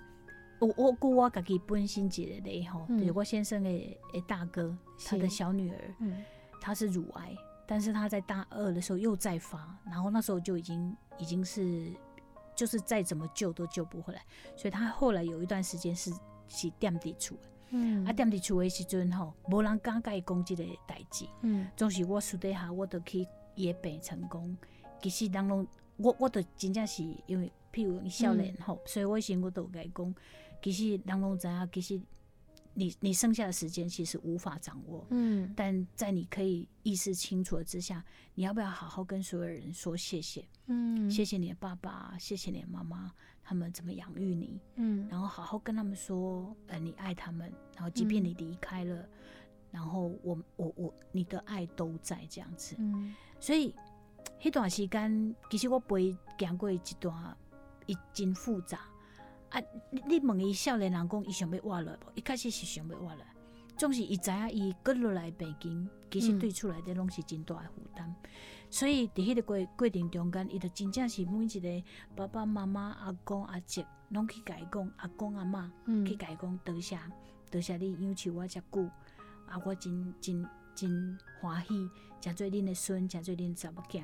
[0.59, 6.23] 我我估我自己本身一个嘞吼，就是我先生的诶大哥，他的小女儿，嗯，
[6.61, 7.35] 他是乳癌，
[7.67, 11.91] 但是她在大二的时候又再发，然后那时候就已经已经是。
[12.55, 14.23] 就是再怎么救都救不回来，
[14.57, 16.13] 所以他后来有一段时间是
[16.49, 24.57] 是垫底厝的，嗯，啊垫底厝的时阵吼，无人敢甲伊讲即个代志，嗯，总是我私底下我都去也病成功，
[25.01, 30.15] 其实人拢我我都真正是因为譬如你少年吼，所以我先我都甲伊讲，
[30.63, 32.01] 其实人拢知影，其实。
[32.75, 38.05] 你你剩下的时间其实无法掌握，嗯，但在你可以意识清楚的之下，
[38.35, 40.45] 你要不要好好跟所有人说谢谢？
[40.67, 44.61] 嗯，谢谢你的爸爸，谢谢你的妈妈，他们怎么养育你？
[44.77, 49.07] 嗯，然后好好跟他们说，呃，你爱他们，然后即便你离开了，
[49.71, 52.75] 然后我我我，你的爱都在这样子。
[52.79, 53.75] 嗯，所以
[54.43, 57.37] 那段时间，其实我陪经过一段，
[57.87, 58.81] 已经复杂。
[59.53, 59.61] 啊！
[59.91, 62.13] 你你问伊少年人讲，伊想要活落无？
[62.15, 63.23] 一开始是想要活落，
[63.77, 68.15] 总是伊知影伊搁落来北京，其实对厝内底拢是真大的负担。
[68.71, 71.85] 所以伫迄个过过程中间，伊就真正是每一个
[72.17, 75.71] 爸爸妈妈、阿公阿叔，拢去甲伊讲，阿公阿妈
[76.07, 76.99] 去甲伊讲，多谢
[77.51, 78.85] 多谢你养起我遮久，
[79.47, 81.91] 啊，我真真真欢喜，
[82.23, 84.03] 诚做恁的孙，诚做恁查某囝，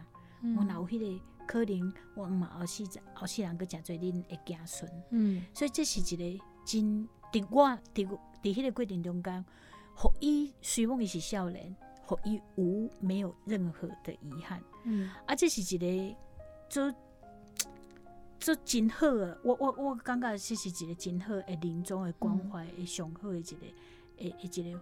[0.59, 2.85] 我若有迄个可能我嘛后世
[3.15, 8.07] 后世人去食做恁会子孙，嗯，所以这是一个真，伫我伫
[8.43, 9.45] 伫迄个过程中间，
[9.97, 11.75] 互伊虽望伊是少年，
[12.05, 16.17] 互伊无没有任何的遗憾，嗯，啊，这是一个
[16.69, 16.95] 做
[18.39, 19.37] 做真好啊！
[19.43, 23.67] 我我我感觉这是一个真好诶临终诶关怀诶上好诶一个
[24.19, 24.79] 诶诶一个。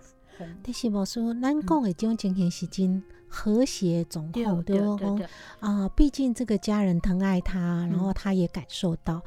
[0.62, 5.18] 但是无说，咱讲的这种情形是真和谐状况，对不？
[5.60, 7.58] 啊，毕竟这个家人疼爱他，
[7.90, 9.22] 然后他也感受到。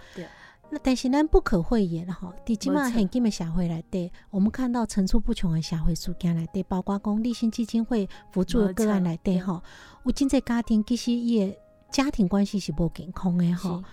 [0.70, 9.64] 那但是咱不可讳言哈，伫即码很今的社会来对，我们看到层出不穷的社会事件来对，包括讲立新基金会辅助的个案来对吼。
[10.04, 11.60] 有真在家庭其实也
[11.92, 13.84] 家庭关系是无健康的哈。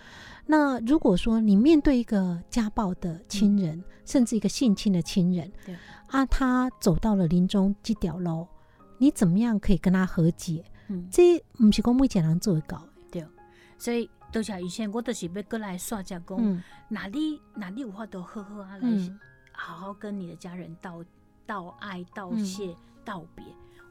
[0.46, 5.52] 那如果说你面对一个家暴的亲人，甚至一个性侵的亲人，
[6.06, 8.46] 啊，他走到了临终这条路，
[8.98, 10.64] 你怎么样可以跟他和解？
[10.88, 12.80] 嗯，这不是讲每件人做得到。
[13.10, 13.26] 对，
[13.76, 18.88] 所以多谢以前我都是要过来刷下讲，哪里哪里有话都呵呵啊，来
[19.52, 21.04] 好好跟你的家人道
[21.44, 22.72] 道爱、道谢、
[23.04, 23.44] 道别。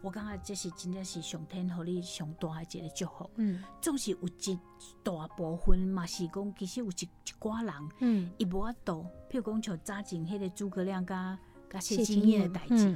[0.05, 3.27] 我感觉这是真正是上天和你上大的一个祝福。
[3.37, 4.59] 嗯，总是有一
[5.01, 12.95] 大部分嘛是讲，其实有一一寡人，嗯，伊无法度，譬如讲像早前迄个诸葛亮甲甲谢金燕的代志，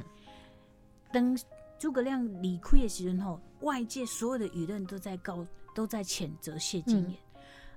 [1.12, 1.36] 当
[1.80, 5.44] 诸葛亮离开的时阵吼，外界所有的舆论都在告，
[5.74, 7.18] 都在谴责谢金燕。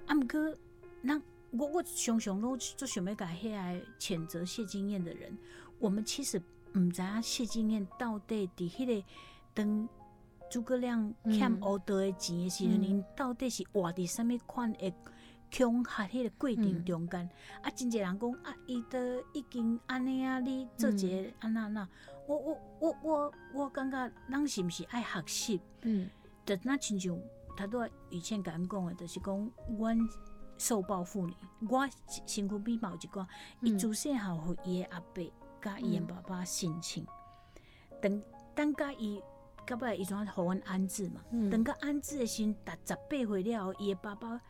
[0.05, 0.55] 啊，毋过，
[1.01, 1.19] 那
[1.49, 5.35] 我我常常拢做想要甲遐个谴责谢金燕的人，
[5.79, 6.39] 我们其实。
[6.75, 9.05] 毋知影谢金燕到底伫迄个
[9.53, 9.87] 当
[10.49, 14.93] 诸葛亮欠乌道的钱的时阵，因到底是活伫什物款的
[15.55, 17.29] 恐吓迄个过程中间？
[17.61, 18.99] 啊，真侪人讲啊，伊都
[19.33, 21.87] 已经安尼啊，你做一个安那那，
[22.27, 25.61] 我我我我我感觉咱是毋是爱学习？
[25.81, 26.09] 嗯，
[26.45, 27.19] 就那亲像
[27.55, 29.97] 他都以前甲咱讲的，就是讲阮
[30.57, 31.33] 受暴妇女，
[31.69, 31.87] 我
[32.25, 33.27] 身躯边某一个，
[33.61, 35.23] 伊自细汉互伊的阿伯。
[35.63, 37.07] 甲伊爸爸心情，
[38.01, 38.21] 等
[38.53, 39.23] 等甲伊，
[39.65, 41.21] 到尾伊怎互阮安置嘛？
[41.49, 44.41] 等甲安置的时，达十八岁了后，伊爸爸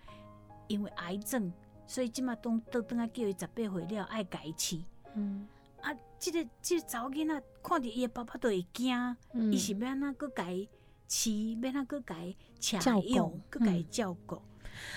[0.68, 1.54] 因为癌症，
[1.86, 4.82] 所以即马都都等下叫伊十八岁了爱改饲。
[5.14, 5.48] 嗯，
[5.82, 9.16] 啊，即个即个查某囡仔看着伊爸爸都会惊，
[9.52, 10.68] 伊是要安怎个改
[11.08, 14.42] 饲，要安怎个改照顾，个改照顾。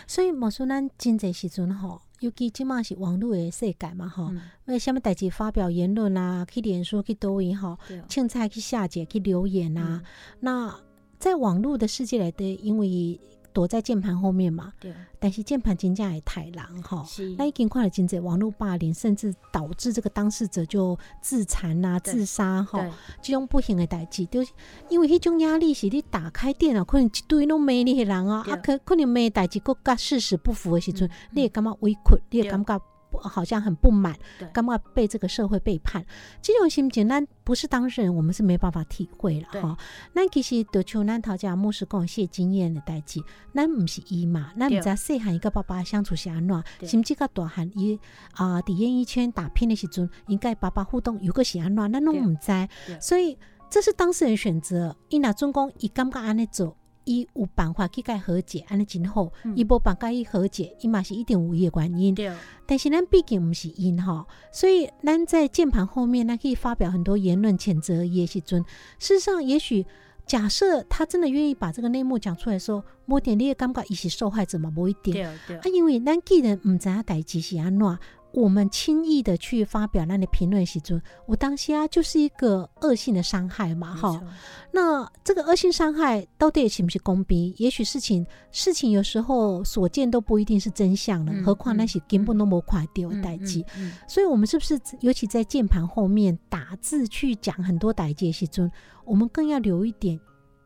[0.07, 2.01] 所以莫说咱真济时阵吼。
[2.21, 4.31] 尤其即嘛是网络的世界嘛，吼，
[4.67, 10.03] 为虾物代志发表言论啊，去脸书去抖音吼，凊彩去下载去留言啊，
[10.41, 10.75] 那
[11.19, 13.21] 在网络的世界里的，因为。
[13.57, 14.93] 躲在键盘后面嘛，对。
[15.19, 17.03] 但是键盘真正也太狼哈，
[17.39, 22.87] 那已经看了真济网络霸凌，甚至导致这个当事者就自残啊、自杀哈，
[23.23, 24.53] 这种不幸的代志，就是
[24.91, 32.79] 因为迄种压力是你打开电脑，可能一堆拢骂你的人啊，啊可可能骂代志，佮甲事实不符的时阵，你也感觉委屈，你也感觉。
[33.13, 34.17] 好像很不满，
[34.53, 36.05] 干嘛被这个社会背叛？
[36.43, 39.79] 这种心情，咱不是当事人，我们是没办法体会了哈。
[40.13, 43.23] 那其实得求咱头家牧师讲谢经验的代志，
[43.55, 47.99] 咱不是伊嘛，咱唔知细汉一个爸爸相处是安怎，甚至个大汉伊
[48.33, 52.53] 啊，伫演艺圈打拼的时阵，应该爸爸互动有个是安怎，咱拢唔知。
[53.01, 53.39] 所以
[53.71, 56.77] 这是当事人选择，伊那尊公伊感觉安尼做。
[57.07, 59.33] 伊有办法去甲和解，安尼真好。
[59.55, 62.15] 伊无办法伊和解，伊嘛是一定有伊的原因。
[62.15, 62.31] 对。
[62.67, 68.63] 但是咱毕竟毋是因吼，所以咱在键盘后面，咱可以发表很多言论谴责也是尊。
[68.99, 69.87] 事实上，也许
[70.27, 74.71] 假设他真的愿意把这个内幕讲出来说，某点你也感觉伊是受害者嘛？
[74.75, 75.15] 某一点。
[75.47, 75.59] 对对。
[75.59, 77.99] 啊，因为咱既然毋知影代志是安怎。
[78.37, 84.23] 我们轻易的去发表那的评论时阵，我当下就是一个恶性的伤害嘛，哈。
[84.71, 87.55] 那这个恶性伤害到底是不是公平？
[87.57, 93.65] 也许事情事情有时候所见都不一定是真相了，何况那些根本都没快掉代际。
[94.07, 98.71] 所以，我们是不是尤其在键盘后面打字去讲很多代际时阵，
[99.07, 100.21] 我们更要留一点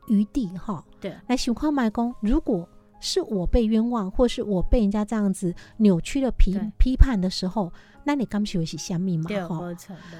[0.08, 0.84] 余地，哈。
[1.00, 2.68] 对，来喜欢买公，如果。
[3.00, 7.72] 是我被冤枉，或是我被人家这样子扭曲的批批判的时候。
[8.04, 9.28] 那你刚学是虾米嘛？
[9.48, 9.60] 哈，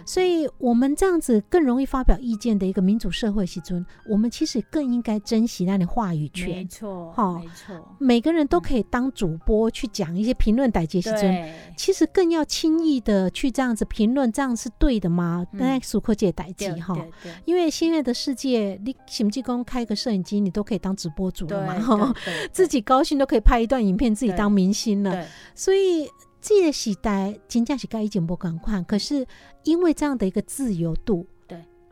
[0.05, 6.49] 所以我们这样子更容易发表意见的一个民主社会，时尊，我们其实更应该珍惜那里话语权。
[6.49, 15.47] 没错，哈，没错，每个人都可以当主播去讲一些评论，代接时尊，其实更要轻易的去这样子评论，这样是对的吗？
[15.53, 16.97] 那苏克界代接哈，
[17.45, 22.15] 因为现在的世界，你甚至公开个摄影机，你都可以当直播主了嘛，哈，
[22.53, 26.09] 自己高兴都可以拍一段影片，自己当明星了，所以。
[26.41, 29.27] 这个时代真正是跟以前不共款，可是
[29.65, 31.27] 因为这样的一个自由度，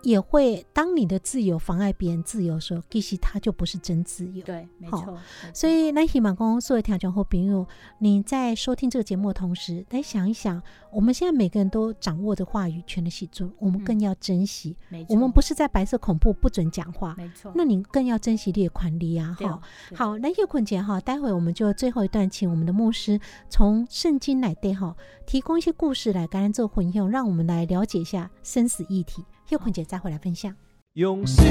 [0.03, 4.45] 也会，当你的自由妨碍别人自由的时候，其实它就不是真自由。
[4.45, 5.19] 对，没错。
[5.53, 7.67] 所以，那希望公所有调整后朋友，
[7.99, 14.77] 你在收听这个节目的同时，来想一想，我们现在每个人都掌握着话语权的喜尊，我们更要珍惜。
[14.89, 15.15] 没错。
[15.15, 17.15] 我们不是在白色恐怖不准讲话。
[17.19, 17.53] 没错。
[17.55, 19.37] 那你更要珍惜列款利啊！
[19.41, 19.61] 哈，
[19.95, 23.19] 好，那叶坤姐哈，待会我们就最后一段，请我们的牧师
[23.49, 24.97] 从圣经来对哈，
[25.27, 29.25] 提供一些故事来跟人做混用，让我们来了解一下生死议题。
[29.51, 30.55] 有空姐再回来分享。
[30.95, 31.43] 用心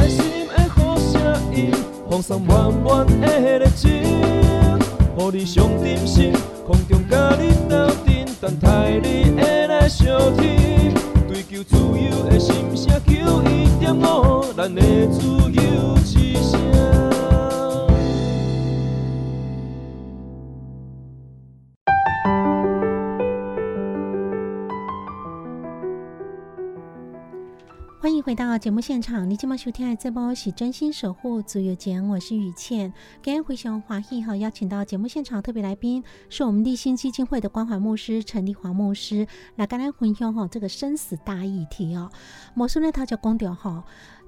[0.00, 1.20] 爱心的好声
[1.54, 1.70] 音，
[2.08, 6.32] 放送满满的热情，予你上点心，
[6.66, 10.94] 空中甲你斗阵，等待你会来相听。
[11.28, 15.20] 追求自由的心声，求一点五，咱的自
[15.52, 17.01] 由之声。
[28.02, 32.92] 欢迎回到节目现场，你今晚收听的这波是真心守护自由节，我是雨倩。
[33.22, 42.10] 今天回熊华裔哈邀请到节目现场特别来宾，是我们立新基金会的关怀牧师陈立华牧师，来跟咱分享哈这个生死大议题哦。
[42.54, 43.84] 魔术呢，他就讲掉哈。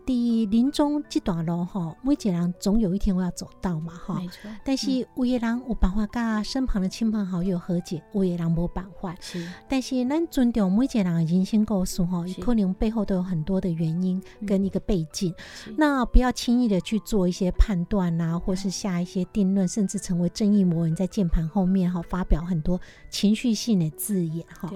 [0.06, 4.20] 第临终这段路吼，每一个人总有一天我要走到嘛哈。
[4.62, 9.16] 但是有的人有办法跟身旁的亲朋好友和解，有的人无办法。
[9.18, 9.46] 是。
[9.66, 15.34] 但是咱尊重每一个人的人生故事吼，可能背后都有很多的原因跟一个背景。
[15.76, 22.78] 那不要轻易的去做一些判断啊，或是下一些定论，甚至成为正义魔人，在键盘后面哈发表很多
[23.08, 24.70] 情绪性的字眼哈。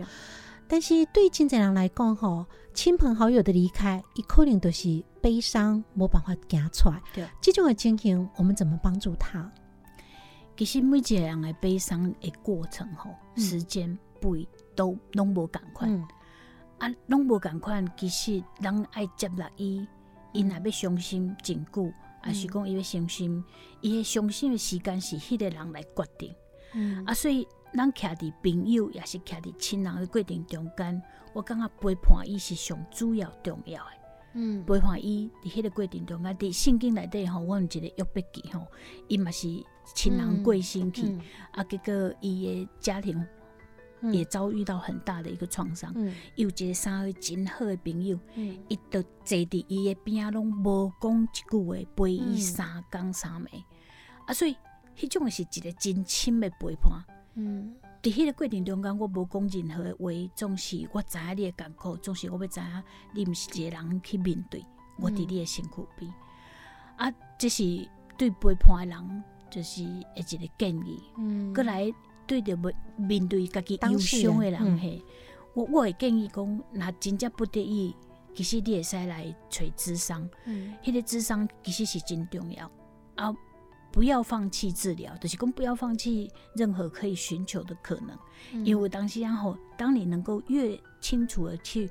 [0.71, 5.05] 但是对金正人来讲吼，亲朋好友的离开，伊可能都是。
[5.21, 7.03] 悲伤没办法行出来，
[7.41, 9.51] 这种的情形，我们怎么帮助他？
[10.57, 14.37] 其实每一个人的悲伤的过程吼，时间不
[14.75, 16.09] 都拢无共款，
[16.79, 17.87] 啊，拢无共款。
[17.97, 19.87] 其实人爱接纳伊，
[20.33, 23.45] 伊若要伤心真久，还是讲伊要伤心，
[23.81, 26.35] 伊的伤心的时间是迄个人来决定。
[27.07, 31.03] 啊，所以咱徛伫朋友，也是徛伫亲人的过程中间，
[31.33, 33.91] 我感觉陪伴伊是上主要重要的。
[34.35, 38.67] 嗯，陪伴伊伫迄个过程中啊，伫圣经内底吼，我有一个约伯记吼，
[39.09, 39.49] 伊嘛是
[39.95, 41.19] 亲人过身去，
[41.53, 43.27] 啊，结果伊的家庭
[44.13, 45.95] 也遭遇到很大的一个创伤。
[46.37, 48.19] 有一个三个真好的朋友，
[48.69, 53.65] 伊都坐伫伊的边仔，拢无讲一句话，陪伊三工三暝，
[54.27, 54.55] 啊，所以
[54.97, 57.05] 迄种是一个真深的陪伴。
[57.35, 57.75] 嗯。
[58.03, 62.83] 伫迄个过程中间，我无讲任何话，总是我知影你的艰苦，总是我要知影
[63.13, 64.65] 你毋是一个人去面对
[64.99, 66.13] 我伫你的辛苦边。
[66.97, 71.03] 啊，这是对背叛的人，就是一个建议。
[71.17, 71.93] 嗯，过来
[72.27, 75.03] 对着面面对家己忧伤的人嘿，
[75.55, 77.97] 我我会建议讲，若真正不得已，
[78.35, 80.29] 其实你会使来找智商。
[80.45, 82.71] 嗯，迄个智商其实是真重要
[83.17, 83.35] 啊。
[83.91, 91.91] 不要放弃治疗，就是讲不要放弃任何可以寻求的可能，因为当时然后，当你能够越清楚的去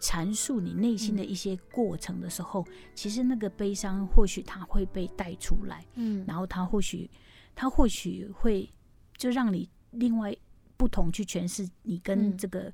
[0.00, 7.08] 阐述你内心的一些过程的时候，其实那个悲伤或许它会被带出来，嗯，然后它或许
[7.54, 8.68] 它或许会
[9.16, 10.36] 就让你另外
[10.76, 12.72] 不同去诠释你跟这个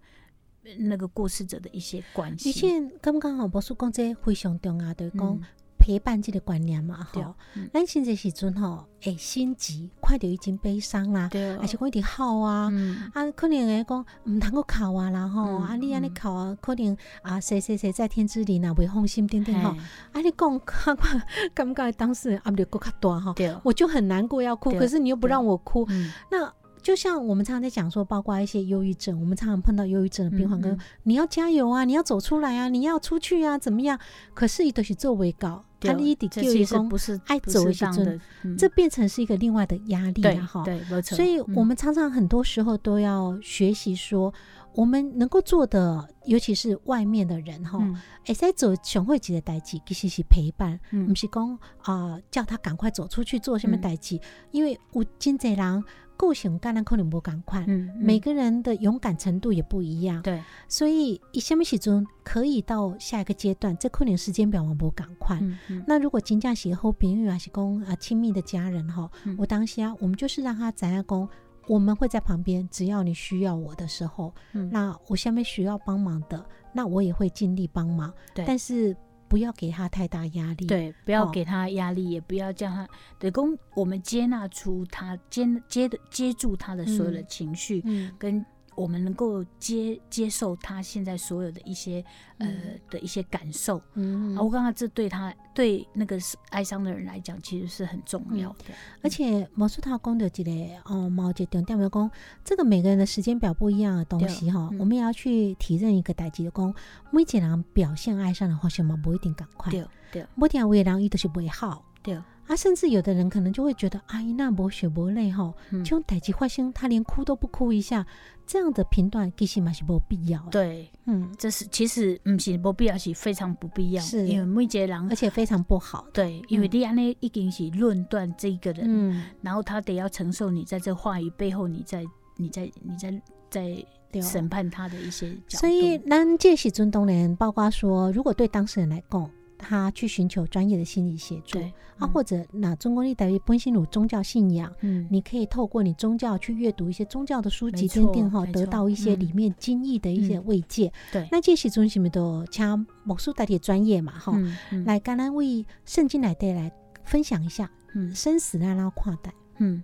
[0.78, 2.48] 那个过世者的一些关系。
[2.48, 5.40] 以前刚刚好，博士讲这非常重要的讲。
[5.84, 7.34] 陪伴这个观念嘛，吼，
[7.70, 11.28] 咱现在时阵吼，会心急，看到已经悲伤啦，
[11.60, 12.72] 还是讲一点好啊，
[13.12, 19.76] 啊，可能会讲毋通够哭啊，然后啊，你安尼哭啊，可能啊，谁谁谁在天之灵啊，会放心等等吼，
[20.12, 21.22] 啊，你讲 看看，
[21.52, 25.86] 感觉当时压力够较大哈，我就很难过要哭，可是你又不让我哭，
[26.30, 26.50] 那。
[26.84, 33.98] 就像我们常常在讲说，包括一些忧郁症，我们常常碰到忧郁症的病患，跟你要加油啊，你要走出来啊，你要出去啊，怎么样？
[34.34, 38.20] 可是都是作为稿，他一点就一公不是爱走一阵，
[38.58, 40.62] 这变成是一个另外的压力啊，哈。
[40.62, 44.34] 对，所以我们常常很多时候都要学习说，
[44.74, 47.78] 我们能够做的，尤其是外面的人哈，
[48.26, 50.78] 哎，在走熊会级的代际，其实是陪伴，
[51.08, 54.20] 不是讲啊叫他赶快走出去做什么代际，
[54.50, 55.82] 因为有真济人。
[56.16, 65.40] 构想当然可能不赶快，嗯，每个人的勇敢程度也不一样，对，所以以下面时中可以到下一个阶段，这可能时间表往不赶快。
[65.86, 71.28] 那如果金价写后别人还是公啊亲密的家人哈，我当下我们就是让他在下公，
[71.66, 74.34] 我们会在旁边，只要你需要我的时候，
[74.70, 78.96] 那我下面需要帮忙的，那我也会尽力帮忙，对，但是。
[79.34, 83.58] 不要给他太大压力，对，不要给他压力，也不要叫他对公。
[83.74, 87.82] 我们接纳出他接接的接住他的所有的情绪，
[88.16, 88.46] 跟
[88.76, 92.04] 我们能够接接受他现在所有的一些
[92.38, 92.48] 呃
[92.90, 93.80] 的一些感受。
[93.94, 96.18] 嗯，我刚刚这对他对那个
[96.50, 98.74] 哀伤的人来讲，其实是很重要的。
[99.02, 100.50] 而且魔术他讲的这个
[100.84, 102.10] 哦，毛姐点点没讲，
[102.44, 106.74] 这个每个人的时间表不一样的东西哈，我们也要去体认一个代际的功。
[107.10, 109.70] 每一个人表现哀伤的话，什么不一定赶快。
[109.70, 111.84] 对对，每天为人伊都是不会好。
[112.02, 112.20] 对。
[112.46, 118.06] 啊，甚至有的人可能就会觉得，阿姨那不血不泪哈，这种代际发生，他连哭都不哭一下，
[118.46, 120.40] 这样的评断其实嘛是不必要。
[120.50, 126.06] 对，嗯，这是其实不是不必要，是非常不必要，是因为每个人而且非常不好。
[126.12, 132.04] 对，因为你安尼已经是论断这个人，嗯，然后他得要承受你在这话语背后，你在
[132.36, 135.34] 你在你在在审判他的一些。
[135.48, 139.30] 所以，咱这些尊东人，包括说，如果对当事人来讲。
[139.64, 141.58] 他去寻求专业的心理协助。
[141.96, 150.92] 啊，或者那中国历代于本心有宗教信仰，嗯，你可以透过你宗教去阅读一些宗教的书籍，奠定哈，得到一些里面经义的一些慰藉。
[151.12, 154.36] 对，那这些中心咪都请某术代替专业嘛，哈，
[154.84, 156.72] 来刚刚为圣经来带来
[157.04, 159.80] 分享一下，嗯，生死让他看待，嗯，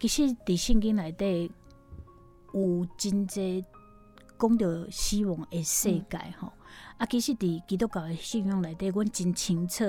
[0.00, 1.48] 其实伫圣经来底
[2.52, 3.64] 有真济
[4.36, 6.52] 讲到希望的世界哈。
[6.96, 9.84] 啊，其实伫基督教的信仰内底，阮真清楚，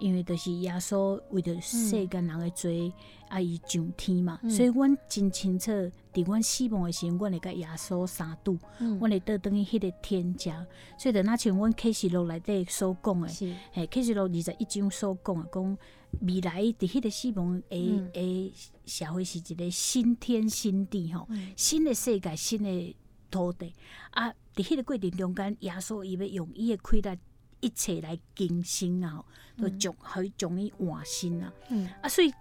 [0.00, 2.92] 因为就是耶稣为着世间人的罪，
[3.28, 5.70] 啊，伊上天嘛，所以阮真清楚，
[6.12, 10.66] 伫阮死亡的时阵，阮会甲耶稣三度，阮会倒等于迄个天家。
[10.98, 13.28] 所以，就那像阮启示录内底所讲的，
[13.72, 15.78] 嘿，启示录二十一章所讲的，讲
[16.22, 18.52] 未来伫迄个死亡诶诶
[18.84, 22.96] 社会是一个新天新地吼，新的世界，新的
[23.30, 23.72] 土地。
[24.10, 24.34] 啊。
[24.54, 27.18] 伫迄个过程中间，耶稣伊要用伊的开力
[27.60, 29.24] 一切来更新啊，
[29.56, 31.52] 都将可以将伊换新啊。
[31.68, 32.32] 嗯啊，所以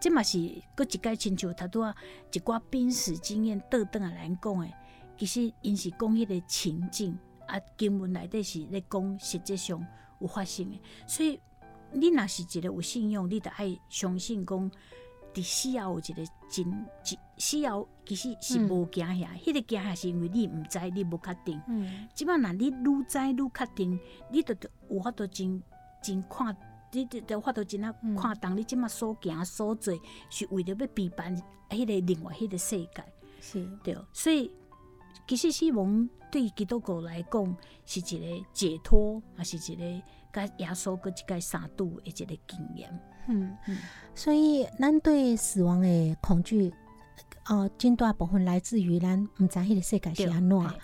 [0.00, 0.38] 这嘛是
[0.74, 1.94] 搁一届亲像他拄啊
[2.32, 4.74] 一寡濒死经验倒转来讲诶，
[5.18, 9.86] 其实因是讲迄个情境啊，经文内底是咧讲实际上
[10.20, 10.80] 有发生诶。
[11.06, 11.38] 所以
[11.92, 14.70] 你若是一个有信用，你得爱相信讲。
[15.34, 21.60] 伫死后有一个真真死后其实是无惊吓，迄个惊吓是因为你毋知，你无确定。
[22.14, 23.98] 即摆若你愈知愈确定，
[24.30, 24.56] 你着
[24.88, 25.60] 有法度真
[26.00, 26.56] 真看，
[26.92, 29.92] 你得有法度真啊看当你即摆所行所做，
[30.30, 31.36] 是为着要避办
[31.68, 33.04] 迄个另外迄个世界。
[33.40, 34.48] 是对，所以
[35.26, 39.82] 其实死亡对基督教来讲是一个解脱，也是一个
[40.32, 43.00] 甲耶稣搁一个三度的一个经验。
[43.26, 43.78] 嗯嗯，
[44.14, 46.72] 所以咱对死亡的恐惧，
[47.44, 50.58] 呃，真大部分来自于咱毋知迄个世界是安怎。
[50.58, 50.74] 啊，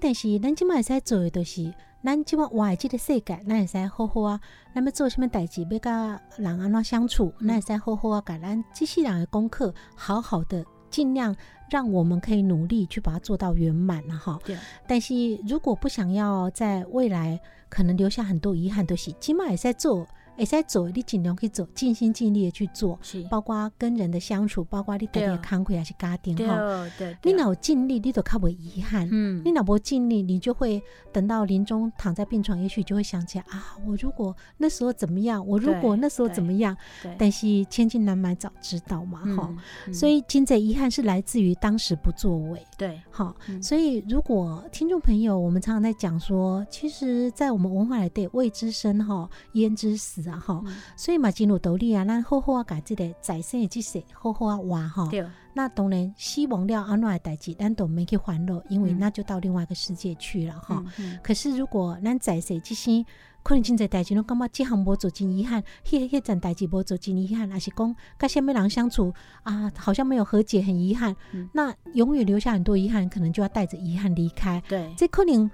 [0.00, 4.40] 但是咱即摆会使做的，就是咱即摆活即个世界，咱会使好好啊。
[4.74, 11.34] 咱要做什么代志，要甲人安怎相处，咱会使好好啊，甲咱机器人的功课，好好的，尽量
[11.70, 14.38] 让我们可以努力去把它做到圆满了哈。
[14.44, 14.56] 对。
[14.86, 15.14] 但是
[15.48, 20.06] 如果不想要在未来可能留下很多遗憾，都是即摆会使做。
[20.36, 22.98] 会使做，你尽量去做，尽心尽力的去做，
[23.30, 26.86] 包括跟人的相处，包括你特别慷慨还是家庭哈。
[27.22, 29.08] 你若有尽力，你都较不遗憾。
[29.10, 30.82] 嗯，你若无尽力，你就会
[31.12, 36.76] 等到临终躺在病床，也许就会想起来啊，我如果那时候怎么样，我如果那时候怎么样。
[37.16, 39.54] 但是千金难买早知道嘛，哈。
[39.92, 42.62] 所以今者遗憾是来自于当时不作为。
[42.76, 43.34] 对，好。
[43.62, 50.25] 所以如果听众朋友，我们常常在讲说，其实，在我们文化里对未知生哈，焉知死。
[50.26, 50.62] 然后，
[50.96, 55.08] 所以嘛，进入道理啊，咱好好啊，改这个在生的这些好好啊活哈。
[55.10, 55.24] 对。
[55.54, 60.84] 那当然，希望了安怎的代志，咱都没去欢乐，因为那就到另外一个世界去了哈。
[61.22, 63.06] 可是，如果咱在生这些，
[63.42, 69.14] 可能真在代志拢感觉这项无做真遗憾，迄迄阵代志无做真遗憾，还是讲跟什么人相处
[69.44, 71.16] 啊，好像没有和解，很遗憾。
[71.52, 74.62] 那永远留下很多遗憾，可能就要带着遗憾离开。
[74.68, 74.92] 对。
[74.94, 75.50] 这可能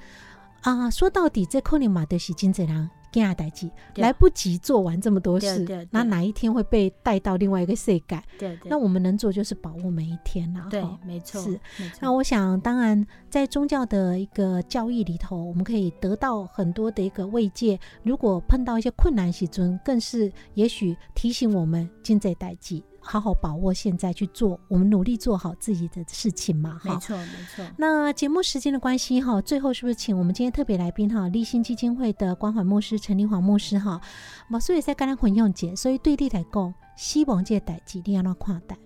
[0.62, 2.90] 啊，说到底，这可能嘛，都是真济人。
[3.12, 8.22] 惊下代志，来不及做完这么多事，那哪一天会被带到另外一个世界？
[8.38, 10.66] 对，那我们能做就是把握每一天啦。
[10.70, 11.60] 对，没错，是。
[12.00, 17.78] 那我想，当然，在宗教的一个教义里头，我们可以得到很多的一个慰藉。
[18.02, 22.82] 如果碰到一些困难时尊，更是也许提醒我们今在代际。
[23.04, 26.80] 好好把握现在去做，我们努力做好自己的事情嘛。
[26.84, 27.64] 没错，没错。
[27.76, 34.00] 那节目时间的关系哈，最后是不是请我们今天特别来宾哈，立新基金会的关怀牧师陈立华牧师哈，
[34.48, 38.78] 马所以在刚才混用节，所以对你来讲，希望这代际你要哪看待？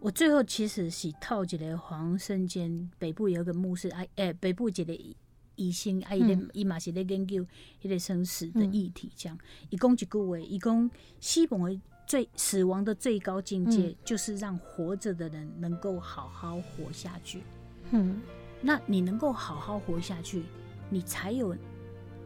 [0.00, 4.94] 我最后其实是套一个黄圣坚北部有一个牧师，哎哎，北部一个
[5.56, 7.46] 医生，啊，伊咧伊嘛是咧研究
[7.82, 9.38] 迄个生死的议题，这样，
[9.70, 10.90] 一共一句话，一共
[11.20, 11.80] 希望的。
[12.06, 17.42] 最死亡的最高境界，就是让活着的人能够好好活下去。
[17.90, 18.20] 嗯，
[18.60, 20.44] 那你能够好好活下去，
[20.90, 21.56] 你才有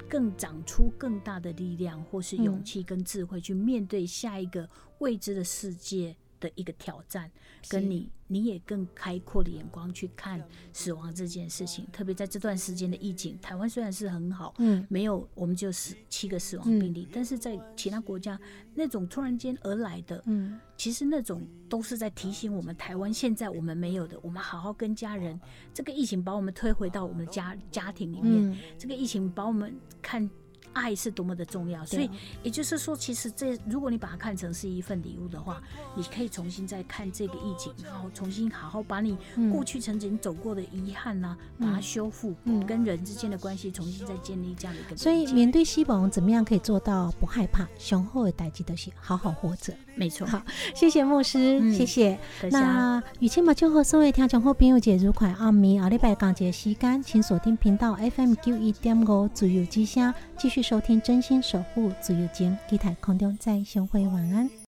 [0.09, 4.69] 更长出更大的力量，或是勇气跟智慧去面对下一个
[4.99, 6.17] 未知的世界。
[6.41, 7.29] 的一个挑战，
[7.69, 10.41] 跟你你也更开阔的眼光去看
[10.73, 18.39] 死亡这件事情，特别在这段时间的疫情，台湾虽然是很好，嗯，没有我们就死七个死亡病例，但是在其他国家
[18.75, 25.41] 那种突然间而来的，嗯，其实那种都是在提醒我们，台湾现在我们没有的，我们好好跟家人，
[25.75, 30.31] 这个疫情把我们推回到我们的家家庭里面，这个疫情把我们看。
[30.73, 32.11] 爱是多么的重要，所以
[32.43, 35.63] 也就是说，其实这如果你把它看成是一份礼物的话，
[35.95, 39.17] 你可以重新再看这个意境，然后重新好好把你
[39.53, 42.35] 过去曾经走过的遗憾呐，把它修复，
[42.67, 44.97] 跟人之间的关系重新再建立这样的一个。
[44.97, 47.67] 所以面对西蒙，怎么样可以做到不害怕？
[47.79, 49.75] 雄厚的代际都是好好活着。
[49.95, 50.27] 没错。
[50.27, 50.41] 好，
[50.75, 52.19] 谢谢牧师，谢谢。
[52.51, 55.29] 那雨清嘛，就和所有听众好朋友节愉快。
[55.39, 60.63] 阿弥阿礼拜港节时间，请锁定频道 FM 九一点五自由之声，继续。
[60.63, 64.51] 收听真心守护自由间，地台空中再相会，晚安。